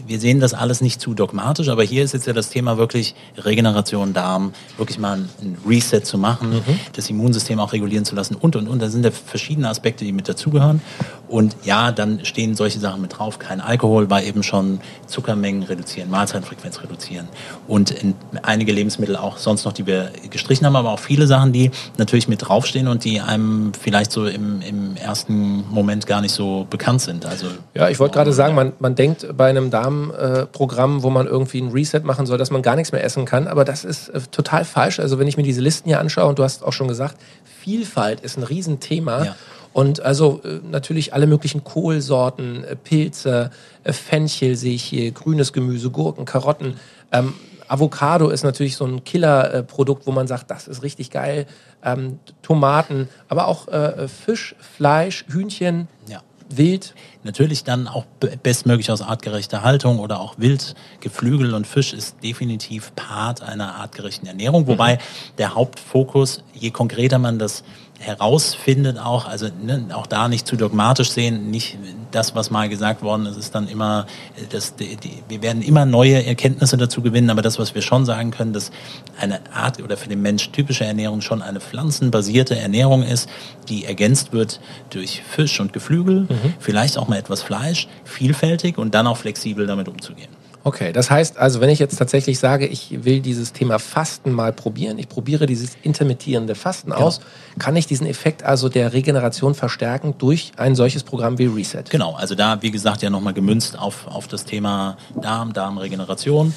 [0.07, 3.15] wir sehen das alles nicht zu dogmatisch, aber hier ist jetzt ja das Thema wirklich
[3.37, 6.79] Regeneration Darm, wirklich mal ein Reset zu machen, mhm.
[6.93, 8.81] das Immunsystem auch regulieren zu lassen und und und.
[8.81, 10.81] Da sind ja verschiedene Aspekte, die mit dazugehören.
[11.27, 13.37] Und ja, dann stehen solche Sachen mit drauf.
[13.37, 17.27] Kein Alkohol war eben schon Zuckermengen reduzieren, Mahlzeitenfrequenz reduzieren
[17.67, 17.93] und
[18.41, 22.27] einige Lebensmittel auch sonst noch, die wir gestrichen haben, aber auch viele Sachen, die natürlich
[22.27, 27.01] mit draufstehen und die einem vielleicht so im, im ersten Moment gar nicht so bekannt
[27.01, 27.25] sind.
[27.25, 31.61] Also ja, ich wollte gerade sagen, man, man denkt bei einem Darmprogramm, wo man irgendwie
[31.61, 33.47] ein Reset machen soll, dass man gar nichts mehr essen kann.
[33.47, 34.99] Aber das ist äh, total falsch.
[34.99, 38.21] Also wenn ich mir diese Listen hier anschaue, und du hast auch schon gesagt, Vielfalt
[38.21, 39.25] ist ein Riesenthema.
[39.25, 39.35] Ja.
[39.71, 43.51] Und also äh, natürlich alle möglichen Kohlsorten, äh, Pilze,
[43.85, 46.75] Fenchel sehe ich hier, grünes Gemüse, Gurken, Karotten.
[47.11, 47.33] Ähm,
[47.67, 51.45] Avocado ist natürlich so ein Killerprodukt, wo man sagt, das ist richtig geil.
[51.83, 55.87] Ähm, Tomaten, aber auch äh, Fisch, Fleisch, Hühnchen.
[56.07, 56.95] Ja wild.
[57.23, 58.05] Natürlich dann auch
[58.43, 64.27] bestmöglich aus artgerechter Haltung oder auch Wild, Geflügel und Fisch ist definitiv Part einer artgerechten
[64.27, 64.67] Ernährung.
[64.67, 64.99] Wobei mhm.
[65.37, 67.63] der Hauptfokus, je konkreter man das
[67.99, 71.77] herausfindet auch, also ne, auch da nicht zu dogmatisch sehen, nicht
[72.11, 74.07] das, was mal gesagt worden ist, ist dann immer,
[74.51, 78.05] das, die, die, wir werden immer neue Erkenntnisse dazu gewinnen, aber das, was wir schon
[78.05, 78.71] sagen können, dass
[79.19, 83.29] eine Art oder für den Mensch typische Ernährung schon eine pflanzenbasierte Ernährung ist,
[83.67, 86.53] die ergänzt wird durch Fisch und Geflügel, mhm.
[86.59, 90.38] vielleicht auch mal etwas Fleisch, vielfältig und dann auch flexibel damit umzugehen.
[90.69, 94.53] Okay, das heißt also, wenn ich jetzt tatsächlich sage, ich will dieses Thema Fasten mal
[94.53, 97.07] probieren, ich probiere dieses intermittierende Fasten genau.
[97.07, 97.21] aus,
[97.57, 101.85] kann ich diesen Effekt also der Regeneration verstärken durch ein solches Programm wie Reset?
[101.89, 106.53] Genau, also da, wie gesagt, ja nochmal gemünzt auf, auf das Thema Darm, Darmregeneration.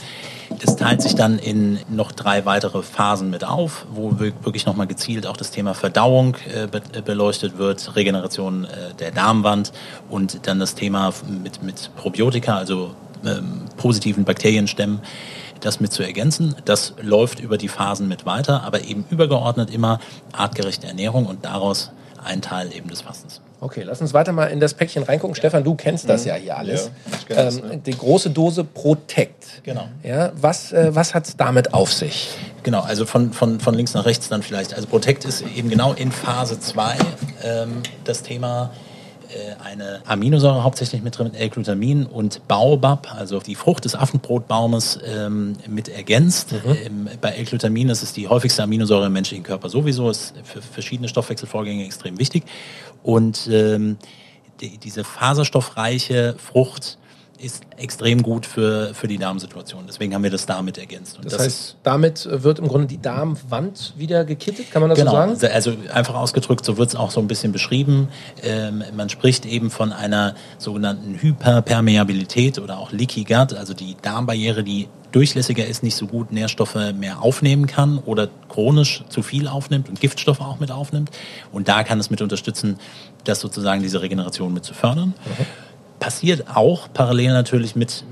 [0.61, 5.27] Das teilt sich dann in noch drei weitere Phasen mit auf, wo wirklich nochmal gezielt
[5.27, 9.73] auch das Thema Verdauung äh, äh, beleuchtet wird, Regeneration äh, der Darmwand
[10.11, 12.95] und dann das Thema mit, mit Probiotika, also
[13.77, 15.01] positiven Bakterienstämmen,
[15.61, 16.55] das mit zu ergänzen.
[16.65, 20.01] Das läuft über die Phasen mit weiter, aber eben übergeordnet immer
[20.33, 21.91] artgerechte Ernährung und daraus
[22.25, 23.41] ein Teil eben des Fastens.
[23.61, 25.37] Okay, lass uns weiter mal in das Päckchen reingucken.
[25.37, 26.29] Stefan, du kennst das mhm.
[26.29, 26.91] ja hier alles.
[27.29, 27.79] Ja, ähm, ne?
[27.79, 29.63] Die große Dose Protect.
[29.63, 29.87] Genau.
[30.03, 32.31] Ja, was äh, was hat es damit auf sich?
[32.65, 34.75] Genau, also von, von, von links nach rechts dann vielleicht.
[34.75, 36.97] Also Protect ist eben genau in Phase 2
[37.45, 38.92] ähm, das Thema äh,
[39.63, 45.89] eine Aminosäure hauptsächlich mit drin, L-Glutamin und Baobab, also die Frucht des Affenbrotbaumes, ähm, mit
[45.89, 46.53] ergänzt.
[46.53, 46.77] Mhm.
[46.85, 51.09] Ähm, bei L-Glutamin ist es die häufigste Aminosäure im menschlichen Körper sowieso, ist für verschiedene
[51.09, 52.45] Stoffwechselvorgänge extrem wichtig.
[53.03, 53.97] Und ähm,
[54.61, 56.99] die, diese faserstoffreiche Frucht
[57.43, 59.85] ist extrem gut für, für die Darmsituation.
[59.89, 61.19] Deswegen haben wir das damit ergänzt.
[61.23, 65.11] Das, das heißt, damit wird im Grunde die Darmwand wieder gekittet, kann man das genau,
[65.11, 65.39] so sagen?
[65.39, 68.09] Genau, also einfach ausgedrückt, so wird es auch so ein bisschen beschrieben.
[68.43, 74.63] Ähm, man spricht eben von einer sogenannten Hyperpermeabilität oder auch Leaky Gut, also die Darmbarriere,
[74.63, 79.89] die durchlässiger ist, nicht so gut Nährstoffe mehr aufnehmen kann oder chronisch zu viel aufnimmt
[79.89, 81.11] und Giftstoffe auch mit aufnimmt.
[81.51, 82.79] Und da kann es mit unterstützen,
[83.25, 85.15] das sozusagen diese Regeneration mit zu fördern.
[85.27, 85.72] Mhm
[86.03, 88.03] passiert auch parallel natürlich mit,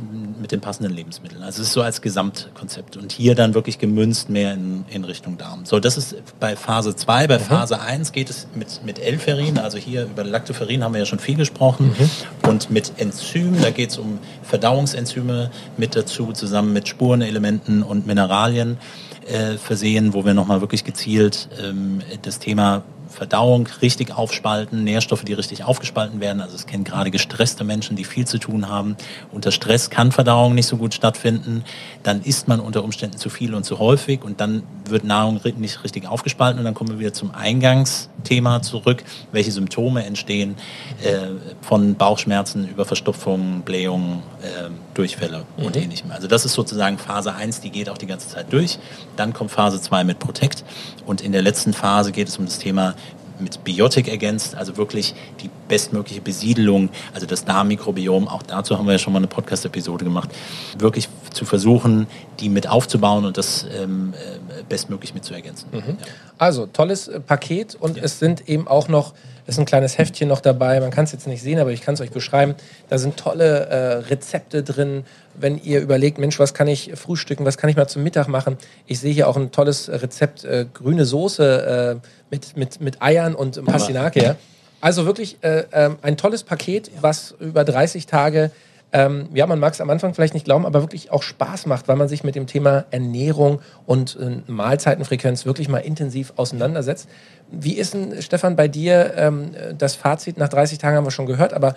[0.41, 1.43] mit den passenden Lebensmitteln.
[1.43, 5.39] Also es ist so als Gesamtkonzept und hier dann wirklich gemünzt mehr in, in Richtung
[5.39, 5.65] Darm.
[5.65, 7.27] So, das ist bei Phase 2.
[7.27, 7.43] Bei mhm.
[7.43, 11.19] Phase 1 geht es mit, mit L-Ferrin, also hier über Lactoferrin haben wir ja schon
[11.19, 11.93] viel gesprochen.
[11.99, 12.49] Mhm.
[12.49, 18.79] Und mit Enzymen, da geht es um Verdauungsenzyme mit dazu, zusammen mit Spurenelementen und Mineralien
[19.27, 25.33] äh, versehen, wo wir nochmal wirklich gezielt ähm, das Thema Verdauung richtig aufspalten, Nährstoffe, die
[25.33, 26.41] richtig aufgespalten werden.
[26.41, 28.97] Also es kennen gerade gestresste Menschen, die viel zu tun haben.
[29.33, 31.65] Unter Stress kann Verdauung nicht so gut stattfinden.
[32.03, 35.85] Dann isst man unter Umständen zu viel und zu häufig und dann wird Nahrung nicht
[35.85, 39.03] richtig aufgespalten und dann kommen wir wieder zum Eingangsthema zurück.
[39.33, 40.55] Welche Symptome entstehen
[41.03, 41.29] äh,
[41.61, 45.67] von Bauchschmerzen über Verstopfung, Blähungen, äh, Durchfälle mhm.
[45.67, 46.11] und ähnlichem.
[46.11, 48.79] Also das ist sozusagen Phase 1, die geht auch die ganze Zeit durch.
[49.17, 50.65] Dann kommt Phase 2 mit Protect
[51.07, 52.95] und in der letzten Phase geht es um das Thema
[53.41, 58.93] mit Biotik ergänzt, also wirklich die bestmögliche Besiedelung, also das Darmmikrobiom, auch dazu haben wir
[58.93, 60.31] ja schon mal eine Podcast-Episode gemacht,
[60.79, 62.07] wirklich zu versuchen,
[62.41, 65.69] die mit aufzubauen und das ähm, äh, bestmöglich mit zu ergänzen.
[65.73, 65.79] Mhm.
[65.79, 65.95] Ja.
[66.39, 68.05] Also, tolles äh, Paket und ja.
[68.05, 69.15] es sind eben auch noch
[69.51, 70.81] ist ein kleines Heftchen noch dabei.
[70.81, 72.55] Man kann es jetzt nicht sehen, aber ich kann es euch beschreiben.
[72.89, 75.05] Da sind tolle äh, Rezepte drin.
[75.35, 78.57] Wenn ihr überlegt, Mensch, was kann ich frühstücken, was kann ich mal zum Mittag machen?
[78.87, 83.35] Ich sehe hier auch ein tolles Rezept, äh, grüne Soße äh, mit, mit, mit Eiern
[83.35, 84.23] und Pastinake.
[84.23, 84.37] Ja.
[84.81, 88.51] Also wirklich äh, ähm, ein tolles Paket, was über 30 Tage
[88.93, 91.87] ähm, ja, man mag es am Anfang vielleicht nicht glauben, aber wirklich auch Spaß macht,
[91.87, 97.09] weil man sich mit dem Thema Ernährung und äh, Mahlzeitenfrequenz wirklich mal intensiv auseinandersetzt.
[97.51, 100.39] Wie ist denn, Stefan, bei dir ähm, das Fazit?
[100.39, 101.77] Nach 30 Tagen haben wir schon gehört, aber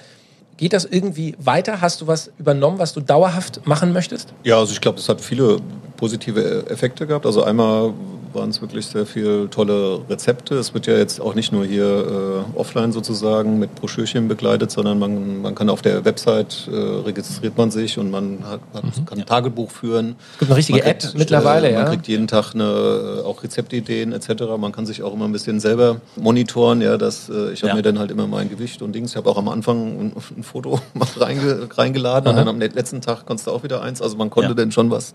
[0.57, 1.81] geht das irgendwie weiter?
[1.81, 4.33] Hast du was übernommen, was du dauerhaft machen möchtest?
[4.43, 5.57] Ja, also ich glaube, es hat viele
[6.03, 7.25] positive Effekte gehabt.
[7.25, 7.93] Also einmal
[8.33, 10.55] waren es wirklich sehr viele tolle Rezepte.
[10.55, 14.99] Es wird ja jetzt auch nicht nur hier äh, offline sozusagen mit Broschürchen begleitet, sondern
[14.99, 19.05] man, man kann auf der Website äh, registriert man sich und man hat, mhm.
[19.05, 20.15] kann ein Tagebuch führen.
[20.33, 21.85] Es gibt eine richtige kriegt, App mittlerweile, äh, man ja.
[21.85, 24.43] Man kriegt jeden Tag eine, äh, auch Rezeptideen etc.
[24.57, 26.81] Man kann sich auch immer ein bisschen selber monitoren.
[26.81, 27.75] Ja, dass, äh, ich habe ja.
[27.75, 29.11] mir dann halt immer mein Gewicht und Dings.
[29.11, 32.31] Ich habe auch am Anfang ein, ein Foto mal reinge, reingeladen Aha.
[32.31, 34.01] und dann am letzten Tag konntest du auch wieder eins.
[34.01, 34.55] Also man konnte ja.
[34.55, 35.13] dann schon was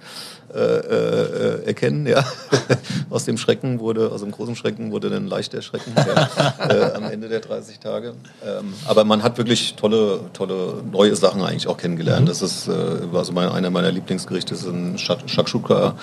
[0.78, 2.06] äh, äh, erkennen.
[2.06, 2.24] Ja.
[3.10, 6.28] aus dem Schrecken wurde, aus dem großen Schrecken wurde dann leicht der Schrecken der,
[6.92, 8.14] äh, am Ende der 30 Tage.
[8.44, 12.22] Ähm, aber man hat wirklich tolle, tolle neue Sachen eigentlich auch kennengelernt.
[12.22, 12.28] Mhm.
[12.28, 12.72] Das ist äh,
[13.12, 15.94] also mein, einer meiner Lieblingsgerichte sind Shakshuka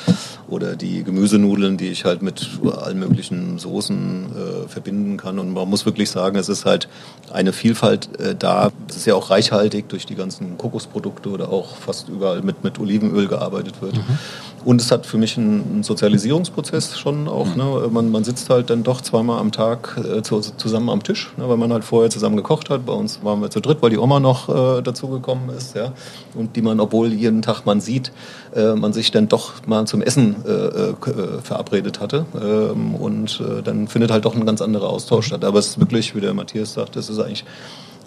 [0.48, 5.40] oder die Gemüsenudeln, die ich halt mit allen möglichen Soßen äh, verbinden kann.
[5.40, 6.88] Und man muss wirklich sagen, es ist halt
[7.32, 8.10] eine Vielfalt
[8.40, 8.72] da.
[8.90, 12.80] Es ist ja auch reichhaltig durch die ganzen Kokosprodukte oder auch fast überall mit, mit
[12.80, 13.96] Olivenöl gearbeitet wird.
[13.96, 14.18] Mhm.
[14.66, 17.46] Und es hat für mich einen Sozialisierungsprozess schon auch.
[17.46, 17.56] Mhm.
[17.56, 17.90] Ne?
[17.92, 21.48] Man, man sitzt halt dann doch zweimal am Tag äh, zu, zusammen am Tisch, ne?
[21.48, 22.84] weil man halt vorher zusammen gekocht hat.
[22.84, 25.76] Bei uns waren wir zu dritt, weil die Oma noch äh, dazugekommen ist.
[25.76, 25.94] Ja?
[26.34, 28.12] Und die man, obwohl jeden Tag man sieht,
[28.56, 30.96] äh, man sich dann doch mal zum Essen äh, äh,
[31.44, 32.26] verabredet hatte.
[32.34, 35.46] Ähm, und äh, dann findet halt doch ein ganz anderer Austausch statt.
[35.46, 37.46] Aber es ist wirklich, wie der Matthias sagt, das ist eigentlich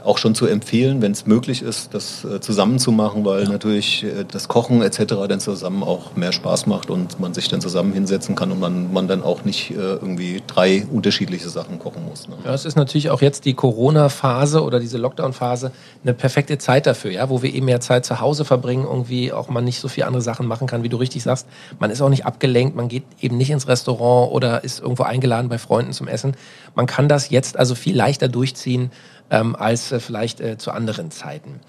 [0.09, 3.51] auch schon zu empfehlen, wenn es möglich ist, das äh, zusammen zu machen, weil ja.
[3.51, 5.15] natürlich äh, das Kochen etc.
[5.29, 8.91] dann zusammen auch mehr Spaß macht und man sich dann zusammen hinsetzen kann und man,
[8.93, 12.27] man dann auch nicht äh, irgendwie drei unterschiedliche Sachen kochen muss.
[12.27, 12.37] Ne?
[12.45, 17.11] Ja, es ist natürlich auch jetzt die Corona-Phase oder diese Lockdown-Phase eine perfekte Zeit dafür,
[17.11, 20.07] ja, wo wir eben mehr Zeit zu Hause verbringen, irgendwie auch man nicht so viele
[20.07, 21.47] andere Sachen machen kann, wie du richtig sagst.
[21.79, 25.51] Man ist auch nicht abgelenkt, man geht eben nicht ins Restaurant oder ist irgendwo eingeladen
[25.51, 26.35] bei Freunden zum Essen.
[26.75, 28.91] Man kann das jetzt also viel leichter durchziehen
[29.31, 31.61] ähm, als äh, vielleicht äh, zu anderen Zeiten.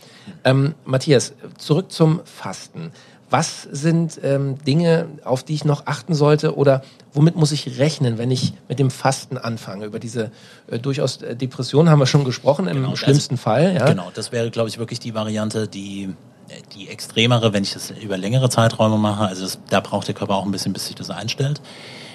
[0.44, 2.92] Ähm, Matthias, zurück zum Fasten.
[3.30, 6.82] Was sind ähm, Dinge, auf die ich noch achten sollte oder
[7.14, 9.86] womit muss ich rechnen, wenn ich mit dem Fasten anfange?
[9.86, 10.32] Über diese
[10.68, 13.76] äh, durchaus äh, Depression haben wir schon gesprochen, im genau, schlimmsten das, Fall.
[13.76, 13.86] Ja?
[13.86, 16.10] Genau, das wäre, glaube ich, wirklich die Variante, die
[16.50, 19.26] äh, die extremere, wenn ich das über längere Zeiträume mache.
[19.26, 21.62] Also das, da braucht der Körper auch ein bisschen, bis sich das einstellt.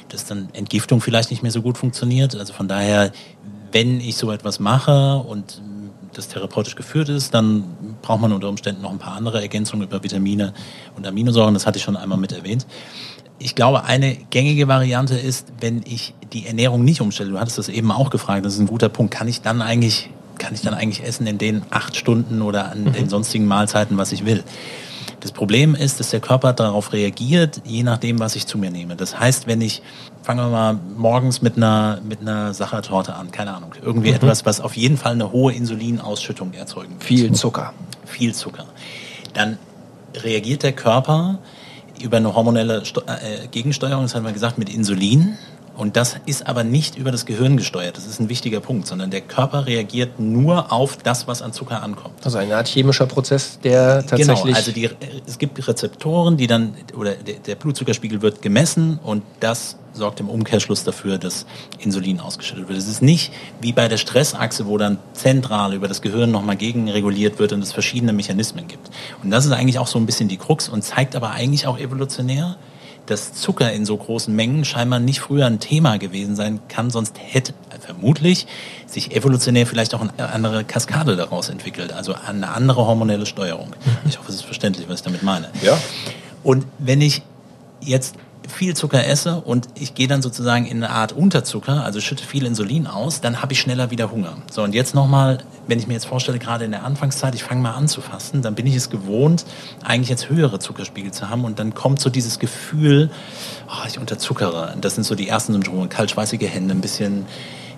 [0.08, 2.34] Dass dann Entgiftung vielleicht nicht mehr so gut funktioniert.
[2.34, 3.12] Also von daher
[3.74, 5.60] wenn ich so etwas mache und
[6.14, 7.64] das therapeutisch geführt ist, dann
[8.00, 10.54] braucht man unter Umständen noch ein paar andere Ergänzungen über Vitamine
[10.96, 11.54] und Aminosäuren.
[11.54, 12.66] Das hatte ich schon einmal mit erwähnt.
[13.40, 17.30] Ich glaube, eine gängige Variante ist, wenn ich die Ernährung nicht umstelle.
[17.30, 18.46] Du hattest das eben auch gefragt.
[18.46, 19.12] Das ist ein guter Punkt.
[19.12, 20.08] Kann ich dann eigentlich,
[20.38, 23.08] kann ich dann eigentlich essen in den acht Stunden oder an den mhm.
[23.08, 24.44] sonstigen Mahlzeiten, was ich will?
[25.24, 28.94] Das Problem ist, dass der Körper darauf reagiert, je nachdem, was ich zu mir nehme.
[28.94, 29.80] Das heißt, wenn ich,
[30.22, 34.16] fangen wir mal morgens mit einer, mit einer Sachertorte an, keine Ahnung, irgendwie mhm.
[34.16, 37.04] etwas, was auf jeden Fall eine hohe Insulinausschüttung erzeugen wird.
[37.04, 37.72] Viel Zucker.
[38.04, 38.66] Viel Zucker.
[39.32, 39.56] Dann
[40.14, 41.38] reagiert der Körper
[42.02, 45.38] über eine hormonelle äh, Gegensteuerung, das haben wir gesagt, mit Insulin.
[45.76, 47.96] Und das ist aber nicht über das Gehirn gesteuert.
[47.96, 51.82] Das ist ein wichtiger Punkt, sondern der Körper reagiert nur auf das, was an Zucker
[51.82, 52.14] ankommt.
[52.24, 54.44] Also eine Art chemischer Prozess, der genau, tatsächlich.
[54.44, 54.90] Genau, also die,
[55.26, 60.84] es gibt Rezeptoren, die dann, oder der Blutzuckerspiegel wird gemessen und das sorgt im Umkehrschluss
[60.84, 61.46] dafür, dass
[61.78, 62.78] Insulin ausgeschüttet wird.
[62.78, 67.38] Es ist nicht wie bei der Stressachse, wo dann zentral über das Gehirn nochmal gegenreguliert
[67.38, 68.90] wird und es verschiedene Mechanismen gibt.
[69.22, 71.78] Und das ist eigentlich auch so ein bisschen die Krux und zeigt aber eigentlich auch
[71.78, 72.56] evolutionär,
[73.06, 77.16] dass Zucker in so großen Mengen scheinbar nicht früher ein Thema gewesen sein kann, sonst
[77.18, 78.46] hätte vermutlich
[78.86, 83.68] sich evolutionär vielleicht auch eine andere Kaskade daraus entwickelt, also eine andere hormonelle Steuerung.
[83.68, 84.08] Mhm.
[84.08, 85.50] Ich hoffe, es ist verständlich, was ich damit meine.
[85.62, 85.78] Ja.
[86.42, 87.22] Und wenn ich
[87.80, 88.16] jetzt
[88.48, 92.46] viel Zucker esse und ich gehe dann sozusagen in eine Art Unterzucker, also schütte viel
[92.46, 94.36] Insulin aus, dann habe ich schneller wieder Hunger.
[94.50, 97.62] So, und jetzt nochmal, wenn ich mir jetzt vorstelle, gerade in der Anfangszeit, ich fange
[97.62, 99.44] mal an zu fasten, dann bin ich es gewohnt,
[99.82, 103.10] eigentlich jetzt höhere Zuckerspiegel zu haben und dann kommt so dieses Gefühl,
[103.68, 104.74] oh, ich unterzuckere.
[104.80, 107.26] Das sind so die ersten Symptome, kaltschweißige Hände, ein bisschen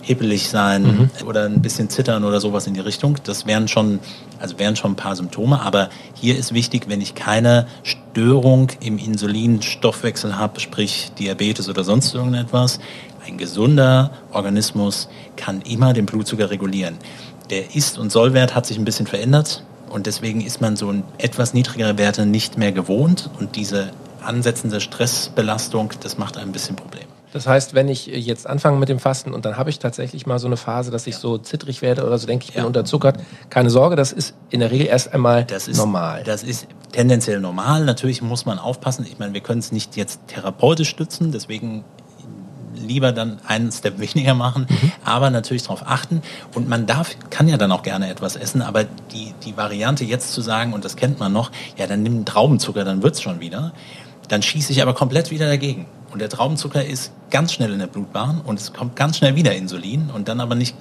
[0.07, 1.11] hippelig sein mhm.
[1.27, 3.19] oder ein bisschen zittern oder sowas in die Richtung.
[3.25, 3.99] Das wären schon,
[4.38, 5.61] also wären schon ein paar Symptome.
[5.61, 12.14] Aber hier ist wichtig, wenn ich keine Störung im Insulinstoffwechsel habe, sprich Diabetes oder sonst
[12.14, 12.79] irgendetwas,
[13.27, 16.97] ein gesunder Organismus kann immer den Blutzucker regulieren.
[17.51, 21.53] Der Ist- und Sollwert hat sich ein bisschen verändert und deswegen ist man so etwas
[21.53, 23.90] niedrigere Werte nicht mehr gewohnt und diese
[24.23, 27.15] ansetzende Stressbelastung, das macht ein bisschen Probleme.
[27.37, 30.38] Das heißt, wenn ich jetzt anfange mit dem Fasten und dann habe ich tatsächlich mal
[30.38, 32.66] so eine Phase, dass ich so zittrig werde oder so denke, ich bin ja.
[32.66, 33.18] unterzuckert,
[33.51, 36.22] keine Sorge, das ist in der Regel erst einmal das ist, normal.
[36.25, 37.85] Das ist tendenziell normal.
[37.85, 39.05] Natürlich muss man aufpassen.
[39.07, 41.85] Ich meine, wir können es nicht jetzt therapeutisch stützen, deswegen
[42.75, 44.92] lieber dann einen Step weniger machen, mhm.
[45.05, 46.22] aber natürlich darauf achten.
[46.55, 50.33] Und man darf, kann ja dann auch gerne etwas essen, aber die, die Variante jetzt
[50.33, 53.75] zu sagen, und das kennt man noch, ja, dann nimm Traubenzucker, dann wird's schon wieder.
[54.29, 55.85] Dann schieße ich aber komplett wieder dagegen.
[56.16, 59.55] Und der Traubenzucker ist ganz schnell in der Blutbahn und es kommt ganz schnell wieder
[59.55, 60.74] Insulin und dann aber nicht,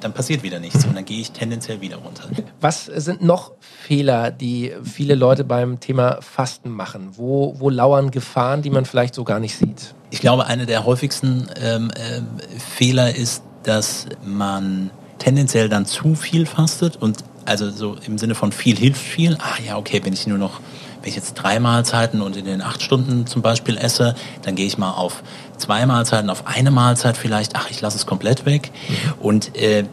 [0.00, 2.28] dann passiert wieder nichts und dann gehe ich tendenziell wieder runter.
[2.60, 7.08] Was sind noch Fehler, die viele Leute beim Thema Fasten machen?
[7.16, 9.96] Wo, wo lauern Gefahren, die man vielleicht so gar nicht sieht?
[10.10, 12.20] Ich glaube, einer der häufigsten ähm, äh,
[12.60, 18.52] Fehler ist, dass man tendenziell dann zu viel fastet und also so im Sinne von
[18.52, 19.36] viel hilft viel.
[19.40, 20.60] Ah ja, okay, wenn ich nur noch
[21.08, 24.66] wenn ich jetzt drei Mahlzeiten und in den acht Stunden zum Beispiel esse, dann gehe
[24.66, 25.22] ich mal auf
[25.56, 28.70] zwei Mahlzeiten, auf eine Mahlzeit vielleicht, ach, ich lasse es komplett weg.
[28.88, 28.94] Mhm.
[29.20, 29.84] Und äh,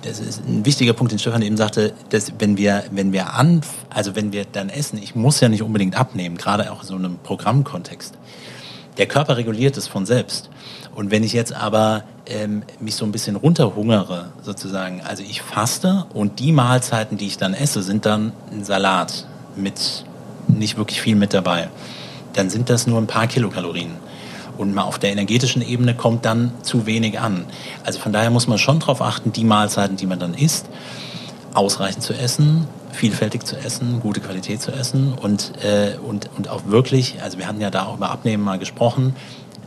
[0.00, 3.60] das ist ein wichtiger Punkt, den Stefan eben sagte, dass wenn wir, wenn wir an,
[3.90, 6.94] also wenn wir dann essen, ich muss ja nicht unbedingt abnehmen, gerade auch in so
[6.94, 8.14] einem Programmkontext.
[8.96, 10.48] Der Körper reguliert es von selbst.
[10.94, 16.06] Und wenn ich jetzt aber ähm, mich so ein bisschen runterhungere, sozusagen, also ich faste
[16.14, 20.04] und die Mahlzeiten, die ich dann esse, sind dann ein Salat mit
[20.58, 21.68] nicht wirklich viel mit dabei.
[22.34, 23.92] dann sind das nur ein paar Kilokalorien.
[24.58, 27.46] Und mal auf der energetischen Ebene kommt dann zu wenig an.
[27.84, 30.66] Also von daher muss man schon darauf achten, die Mahlzeiten, die man dann isst,
[31.54, 36.66] ausreichend zu essen, vielfältig zu essen, gute Qualität zu essen und, äh, und, und auch
[36.66, 39.14] wirklich, also wir hatten ja da auch über Abnehmen mal gesprochen,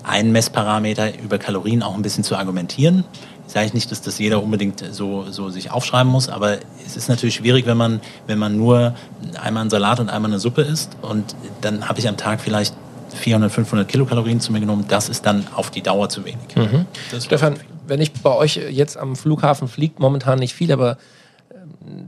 [0.03, 3.05] einen Messparameter über Kalorien auch ein bisschen zu argumentieren.
[3.51, 7.09] Ich sage nicht, dass das jeder unbedingt so, so sich aufschreiben muss, aber es ist
[7.09, 8.95] natürlich schwierig, wenn man, wenn man nur
[9.41, 12.73] einmal einen Salat und einmal eine Suppe isst und dann habe ich am Tag vielleicht
[13.13, 14.85] 400, 500 Kilokalorien zu mir genommen.
[14.87, 16.55] Das ist dann auf die Dauer zu wenig.
[16.55, 16.85] Mhm.
[17.19, 17.55] Stefan,
[17.87, 20.95] wenn ich bei euch jetzt am Flughafen fliege, momentan nicht viel, aber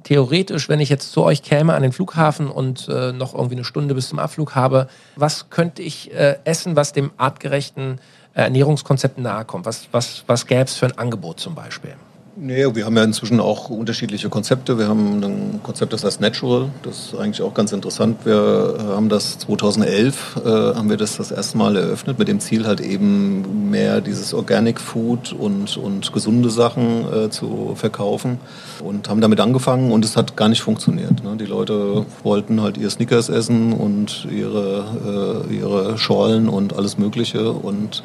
[0.03, 3.65] theoretisch, wenn ich jetzt zu euch käme an den Flughafen und äh, noch irgendwie eine
[3.65, 4.87] Stunde bis zum Abflug habe,
[5.17, 9.65] was könnte ich äh, essen, was dem artgerechten äh, Ernährungskonzept nahe kommt?
[9.65, 11.95] Was, was, was gäbe es für ein Angebot zum Beispiel?
[12.35, 14.79] Nee, wir haben ja inzwischen auch unterschiedliche Konzepte.
[14.79, 16.69] Wir haben ein Konzept, das heißt Natural.
[16.81, 18.25] Das ist eigentlich auch ganz interessant.
[18.25, 22.65] Wir haben das 2011, äh, haben wir das das erste Mal eröffnet mit dem Ziel
[22.65, 28.39] halt eben mehr dieses Organic Food und, und gesunde Sachen äh, zu verkaufen
[28.83, 31.23] und haben damit angefangen und es hat gar nicht funktioniert.
[31.23, 31.37] Ne?
[31.37, 37.51] Die Leute wollten halt ihr Snickers essen und ihre, äh, ihre Schorlen und alles Mögliche
[37.51, 38.01] und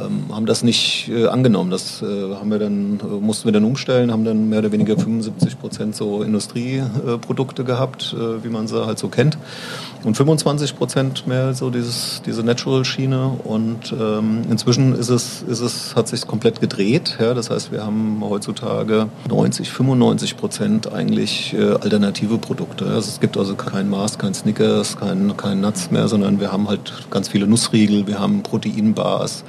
[0.00, 1.70] ähm, haben das nicht äh, angenommen.
[1.70, 4.96] Das äh, haben wir dann, äh, mussten wir dann umstellen, haben dann mehr oder weniger
[4.98, 9.38] 75 Prozent so Industrieprodukte gehabt, wie man sie halt so kennt.
[10.04, 13.30] Und 25 Prozent mehr so dieses, diese Natural-Schiene.
[13.44, 17.18] Und ähm, inzwischen ist es, ist es, hat sich komplett gedreht.
[17.20, 17.34] Ja?
[17.34, 22.84] Das heißt, wir haben heutzutage 90, 95 Prozent eigentlich äh, alternative Produkte.
[22.84, 26.68] Also es gibt also kein Mars, kein Snickers, kein, kein Nuts mehr, sondern wir haben
[26.68, 29.42] halt ganz viele Nussriegel, wir haben Proteinbars,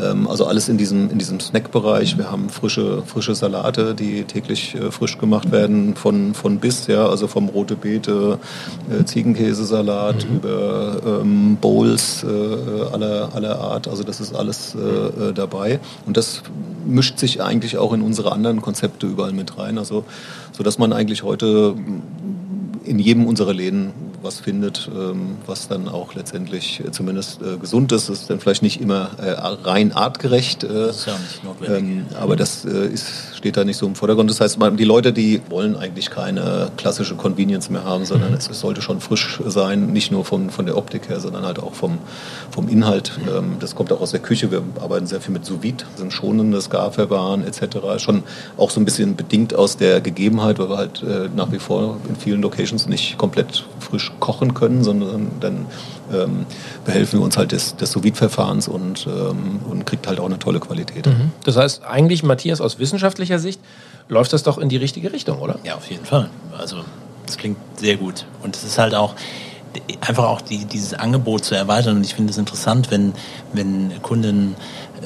[0.00, 2.18] ähm, also alles in diesem, in diesem Snackbereich.
[2.18, 7.06] Wir haben frische, frische Salate, die täglich äh, frisch gemacht werden von, von bis, ja,
[7.06, 8.38] also vom rote Beete,
[8.90, 10.36] äh, Ziegenkäsesalat mhm.
[10.36, 13.88] über ähm, Bowls äh, aller, aller Art.
[13.88, 14.78] Also das ist alles äh,
[15.28, 15.80] äh, dabei.
[16.06, 16.42] Und das
[16.86, 19.78] mischt sich eigentlich auch in unsere anderen Konzepte überall mit rein.
[19.78, 20.04] Also,
[20.52, 21.74] so dass man eigentlich heute
[22.84, 23.92] in jedem unserer Läden
[24.24, 28.08] was findet, ähm, was dann auch letztendlich äh, zumindest äh, gesund ist.
[28.08, 30.62] Das ist dann vielleicht nicht immer äh, rein artgerecht.
[30.62, 32.06] das ist ja nicht notwendig.
[32.10, 34.30] Ähm, aber das ist, steht da nicht so im Vordergrund.
[34.30, 38.36] Das heißt, die Leute, die wollen eigentlich keine klassische Convenience mehr haben, sondern mhm.
[38.36, 41.74] es sollte schon frisch sein, nicht nur von, von der Optik her, sondern halt auch
[41.74, 41.98] vom,
[42.50, 43.12] vom Inhalt.
[43.30, 44.50] Ähm, das kommt auch aus der Küche.
[44.50, 47.76] Wir arbeiten sehr viel mit sous vide, sind schonendes Garverfahren etc.
[47.98, 48.22] Schon
[48.56, 51.04] auch so ein bisschen bedingt aus der Gegebenheit, weil wir halt
[51.36, 55.66] nach wie vor in vielen Locations nicht komplett frisch kochen können, sondern dann
[56.10, 56.46] ähm,
[56.86, 60.60] behelfen wir uns halt des, des verfahrens und, ähm, und kriegt halt auch eine tolle
[60.60, 61.06] Qualität.
[61.06, 61.30] Mhm.
[61.44, 63.60] Das heißt, eigentlich, Matthias, aus wissenschaftlicher Sicht
[64.08, 65.58] läuft das doch in die richtige Richtung, oder?
[65.62, 66.30] Ja, auf jeden Fall.
[66.58, 66.78] Also,
[67.26, 68.24] das klingt sehr gut.
[68.42, 69.14] Und es ist halt auch
[70.00, 71.96] einfach auch die, dieses Angebot zu erweitern.
[71.96, 73.12] Und ich finde es interessant, wenn,
[73.52, 74.56] wenn Kunden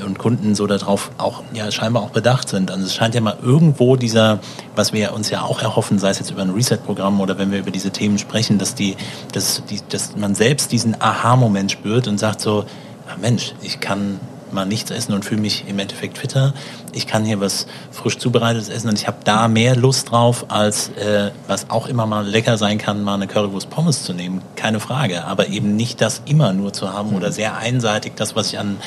[0.04, 2.70] und Kunden so darauf auch ja scheinbar auch bedacht sind.
[2.70, 4.38] Also es scheint ja mal irgendwo dieser,
[4.76, 7.58] was wir uns ja auch erhoffen, sei es jetzt über ein Reset-Programm oder wenn wir
[7.58, 8.96] über diese Themen sprechen, dass die,
[9.32, 12.64] dass die, dass man selbst diesen Aha-Moment spürt und sagt so,
[13.08, 14.20] ah Mensch, ich kann
[14.52, 16.54] mal nichts essen und fühle mich im Endeffekt fitter.
[16.92, 20.88] Ich kann hier was frisch zubereitetes essen und ich habe da mehr Lust drauf, als
[20.90, 24.42] äh, was auch immer mal lecker sein kann, mal eine Currywurst Pommes zu nehmen.
[24.56, 25.24] Keine Frage.
[25.24, 28.78] Aber eben nicht das immer nur zu haben oder sehr einseitig das, was ich an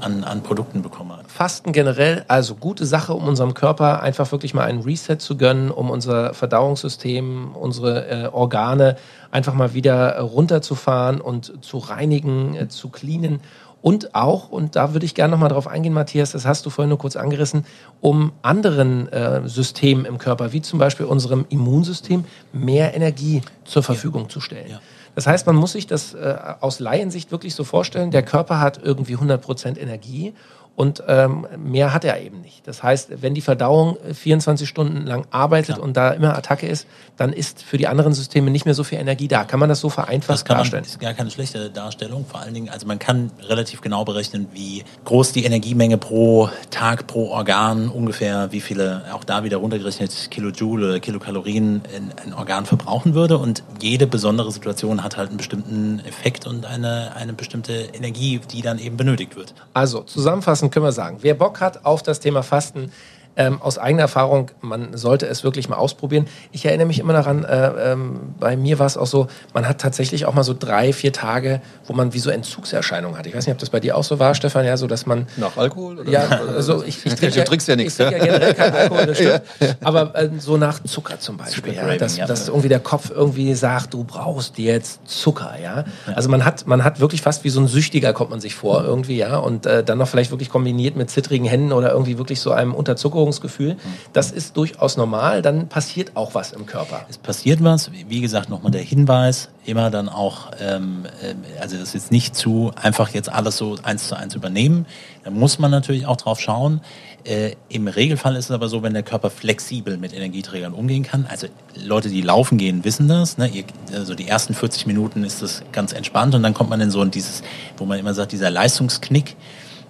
[0.00, 1.18] an, an Produkten bekomme.
[1.26, 5.70] Fasten generell, also gute Sache, um unserem Körper einfach wirklich mal einen Reset zu gönnen,
[5.70, 8.96] um unser Verdauungssystem, unsere äh, Organe
[9.30, 13.40] einfach mal wieder runterzufahren und zu reinigen, äh, zu cleanen.
[13.80, 16.88] Und auch, und da würde ich gerne nochmal drauf eingehen, Matthias, das hast du vorhin
[16.88, 17.64] nur kurz angerissen,
[18.00, 24.22] um anderen äh, Systemen im Körper, wie zum Beispiel unserem Immunsystem, mehr Energie zur Verfügung
[24.22, 24.28] ja.
[24.28, 24.70] zu stellen.
[24.70, 24.80] Ja.
[25.14, 28.80] Das heißt, man muss sich das äh, aus Laiensicht wirklich so vorstellen, der Körper hat
[28.82, 30.32] irgendwie 100% Energie
[30.78, 32.64] und ähm, mehr hat er eben nicht.
[32.68, 35.82] Das heißt, wenn die Verdauung 24 äh, Stunden lang arbeitet ja.
[35.82, 39.00] und da immer Attacke ist, dann ist für die anderen Systeme nicht mehr so viel
[39.00, 39.42] Energie da.
[39.42, 40.84] Kann man das so vereinfacht das kann darstellen?
[40.84, 42.24] Das ist gar keine schlechte Darstellung.
[42.26, 47.08] Vor allen Dingen, also man kann relativ genau berechnen, wie groß die Energiemenge pro Tag,
[47.08, 51.82] pro Organ ungefähr, wie viele, auch da wieder runtergerechnet, Kilojoule oder Kilokalorien
[52.24, 53.38] ein Organ verbrauchen würde.
[53.38, 58.62] Und jede besondere Situation hat halt einen bestimmten Effekt und eine, eine bestimmte Energie, die
[58.62, 59.54] dann eben benötigt wird.
[59.74, 62.92] Also zusammenfassend können wir sagen, wer Bock hat auf das Thema Fasten,
[63.38, 66.26] ähm, aus eigener Erfahrung, man sollte es wirklich mal ausprobieren.
[66.52, 69.80] Ich erinnere mich immer daran, äh, ähm, bei mir war es auch so, man hat
[69.80, 73.26] tatsächlich auch mal so drei, vier Tage, wo man wie so Entzugserscheinungen hat.
[73.26, 75.28] Ich weiß nicht, ob das bei dir auch so war, Stefan, ja, so dass man...
[75.36, 76.00] Nach Alkohol?
[76.00, 76.10] Oder?
[76.10, 77.98] Ja, also ich, ich trinke du trinkst ja nichts.
[77.98, 79.42] Ich trinke ja generell keinen Alkohol, das stimmt.
[79.84, 82.26] Aber äh, so nach Zucker zum Beispiel, ja, dass, ja.
[82.26, 85.84] dass irgendwie der Kopf irgendwie sagt, du brauchst jetzt Zucker, ja.
[86.06, 86.14] ja.
[86.14, 88.84] Also man hat, man hat wirklich fast wie so ein Süchtiger kommt man sich vor
[88.84, 89.36] irgendwie, ja.
[89.36, 92.74] Und äh, dann noch vielleicht wirklich kombiniert mit zittrigen Händen oder irgendwie wirklich so einem
[92.74, 93.27] Unterzuckerungsgefühl.
[93.74, 93.80] Mhm.
[94.12, 95.42] Das ist durchaus normal.
[95.42, 97.06] Dann passiert auch was im Körper.
[97.08, 97.90] Es passiert was.
[97.92, 102.72] Wie gesagt, nochmal der Hinweis, immer dann auch, ähm, äh, also das ist nicht zu
[102.76, 104.86] einfach jetzt alles so eins zu eins übernehmen.
[105.24, 106.80] Da muss man natürlich auch drauf schauen.
[107.24, 111.26] Äh, Im Regelfall ist es aber so, wenn der Körper flexibel mit Energieträgern umgehen kann.
[111.28, 113.36] Also Leute, die laufen gehen, wissen das.
[113.36, 113.48] Ne?
[113.48, 116.90] Ihr, also die ersten 40 Minuten ist das ganz entspannt und dann kommt man in
[116.90, 117.42] so dieses,
[117.76, 119.36] wo man immer sagt, dieser Leistungsknick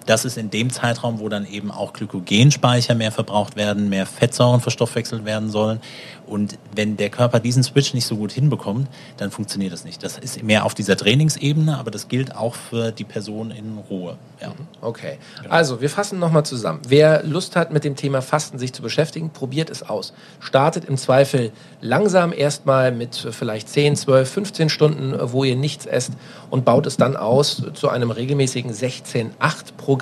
[0.09, 4.61] das ist in dem Zeitraum, wo dann eben auch Glykogenspeicher mehr verbraucht werden, mehr Fettsäuren
[4.61, 5.81] verstoffwechselt werden sollen.
[6.27, 10.03] Und wenn der Körper diesen Switch nicht so gut hinbekommt, dann funktioniert das nicht.
[10.03, 14.19] Das ist mehr auf dieser Trainingsebene, aber das gilt auch für die Person in Ruhe.
[14.41, 14.53] Ja.
[14.81, 15.19] Okay.
[15.49, 16.81] Also, wir fassen nochmal zusammen.
[16.87, 20.13] Wer Lust hat, mit dem Thema Fasten sich zu beschäftigen, probiert es aus.
[20.39, 21.51] Startet im Zweifel
[21.81, 26.13] langsam erstmal mit vielleicht 10, 12, 15 Stunden, wo ihr nichts esst
[26.51, 29.98] und baut es dann aus zu einem regelmäßigen 16-8-Programm.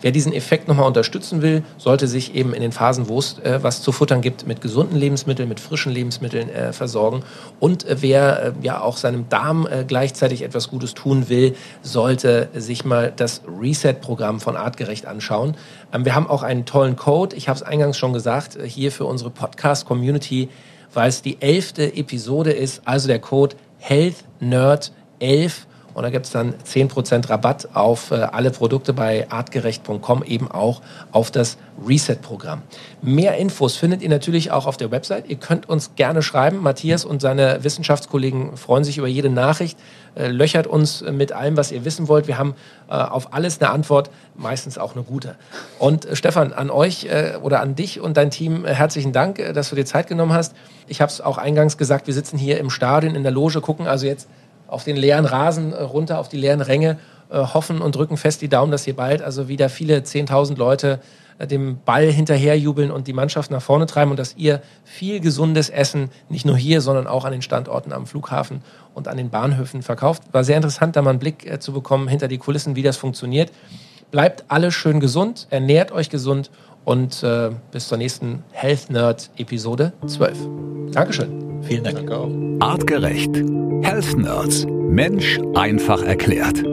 [0.00, 3.58] Wer diesen Effekt nochmal unterstützen will, sollte sich eben in den Phasen, wo es äh,
[3.62, 7.22] was zu futtern gibt, mit gesunden Lebensmitteln, mit frischen Lebensmitteln äh, versorgen.
[7.58, 12.48] Und äh, wer äh, ja auch seinem Darm äh, gleichzeitig etwas Gutes tun will, sollte
[12.54, 15.56] sich mal das Reset-Programm von Artgerecht anschauen.
[15.92, 17.36] Ähm, wir haben auch einen tollen Code.
[17.36, 20.48] Ich habe es eingangs schon gesagt, äh, hier für unsere Podcast-Community,
[20.92, 22.82] weil es die elfte Episode ist.
[22.84, 28.16] Also der Code Health Nerd 11 und da gibt es dann 10% Rabatt auf äh,
[28.16, 30.82] alle Produkte bei artgerecht.com, eben auch
[31.12, 32.62] auf das Reset-Programm.
[33.02, 35.28] Mehr Infos findet ihr natürlich auch auf der Website.
[35.28, 36.58] Ihr könnt uns gerne schreiben.
[36.62, 39.78] Matthias und seine Wissenschaftskollegen freuen sich über jede Nachricht.
[40.14, 42.26] Äh, löchert uns mit allem, was ihr wissen wollt.
[42.26, 42.54] Wir haben
[42.88, 45.36] äh, auf alles eine Antwort, meistens auch eine gute.
[45.78, 49.40] Und äh, Stefan, an euch äh, oder an dich und dein Team äh, herzlichen Dank,
[49.54, 50.54] dass du dir Zeit genommen hast.
[50.86, 53.86] Ich habe es auch eingangs gesagt, wir sitzen hier im Stadion in der Loge, gucken
[53.86, 54.28] also jetzt
[54.70, 56.98] auf den leeren Rasen äh, runter, auf die leeren Ränge,
[57.28, 61.00] äh, hoffen und drücken fest die Daumen, dass hier bald also wieder viele 10.000 Leute
[61.38, 65.70] äh, dem Ball hinterherjubeln und die Mannschaft nach vorne treiben und dass ihr viel gesundes
[65.70, 68.62] Essen nicht nur hier, sondern auch an den Standorten am Flughafen
[68.94, 70.22] und an den Bahnhöfen verkauft.
[70.32, 73.52] War sehr interessant, da mal einen Blick zu bekommen hinter die Kulissen, wie das funktioniert.
[74.10, 76.50] Bleibt alle schön gesund, ernährt euch gesund
[76.84, 80.38] und äh, bis zur nächsten Health Nerd Episode 12.
[80.92, 81.62] Dankeschön.
[81.62, 81.96] Vielen Dank.
[81.96, 82.30] Danke auch.
[82.60, 83.34] Artgerecht.
[83.82, 84.66] Health Nerds.
[84.66, 86.64] Mensch einfach erklärt.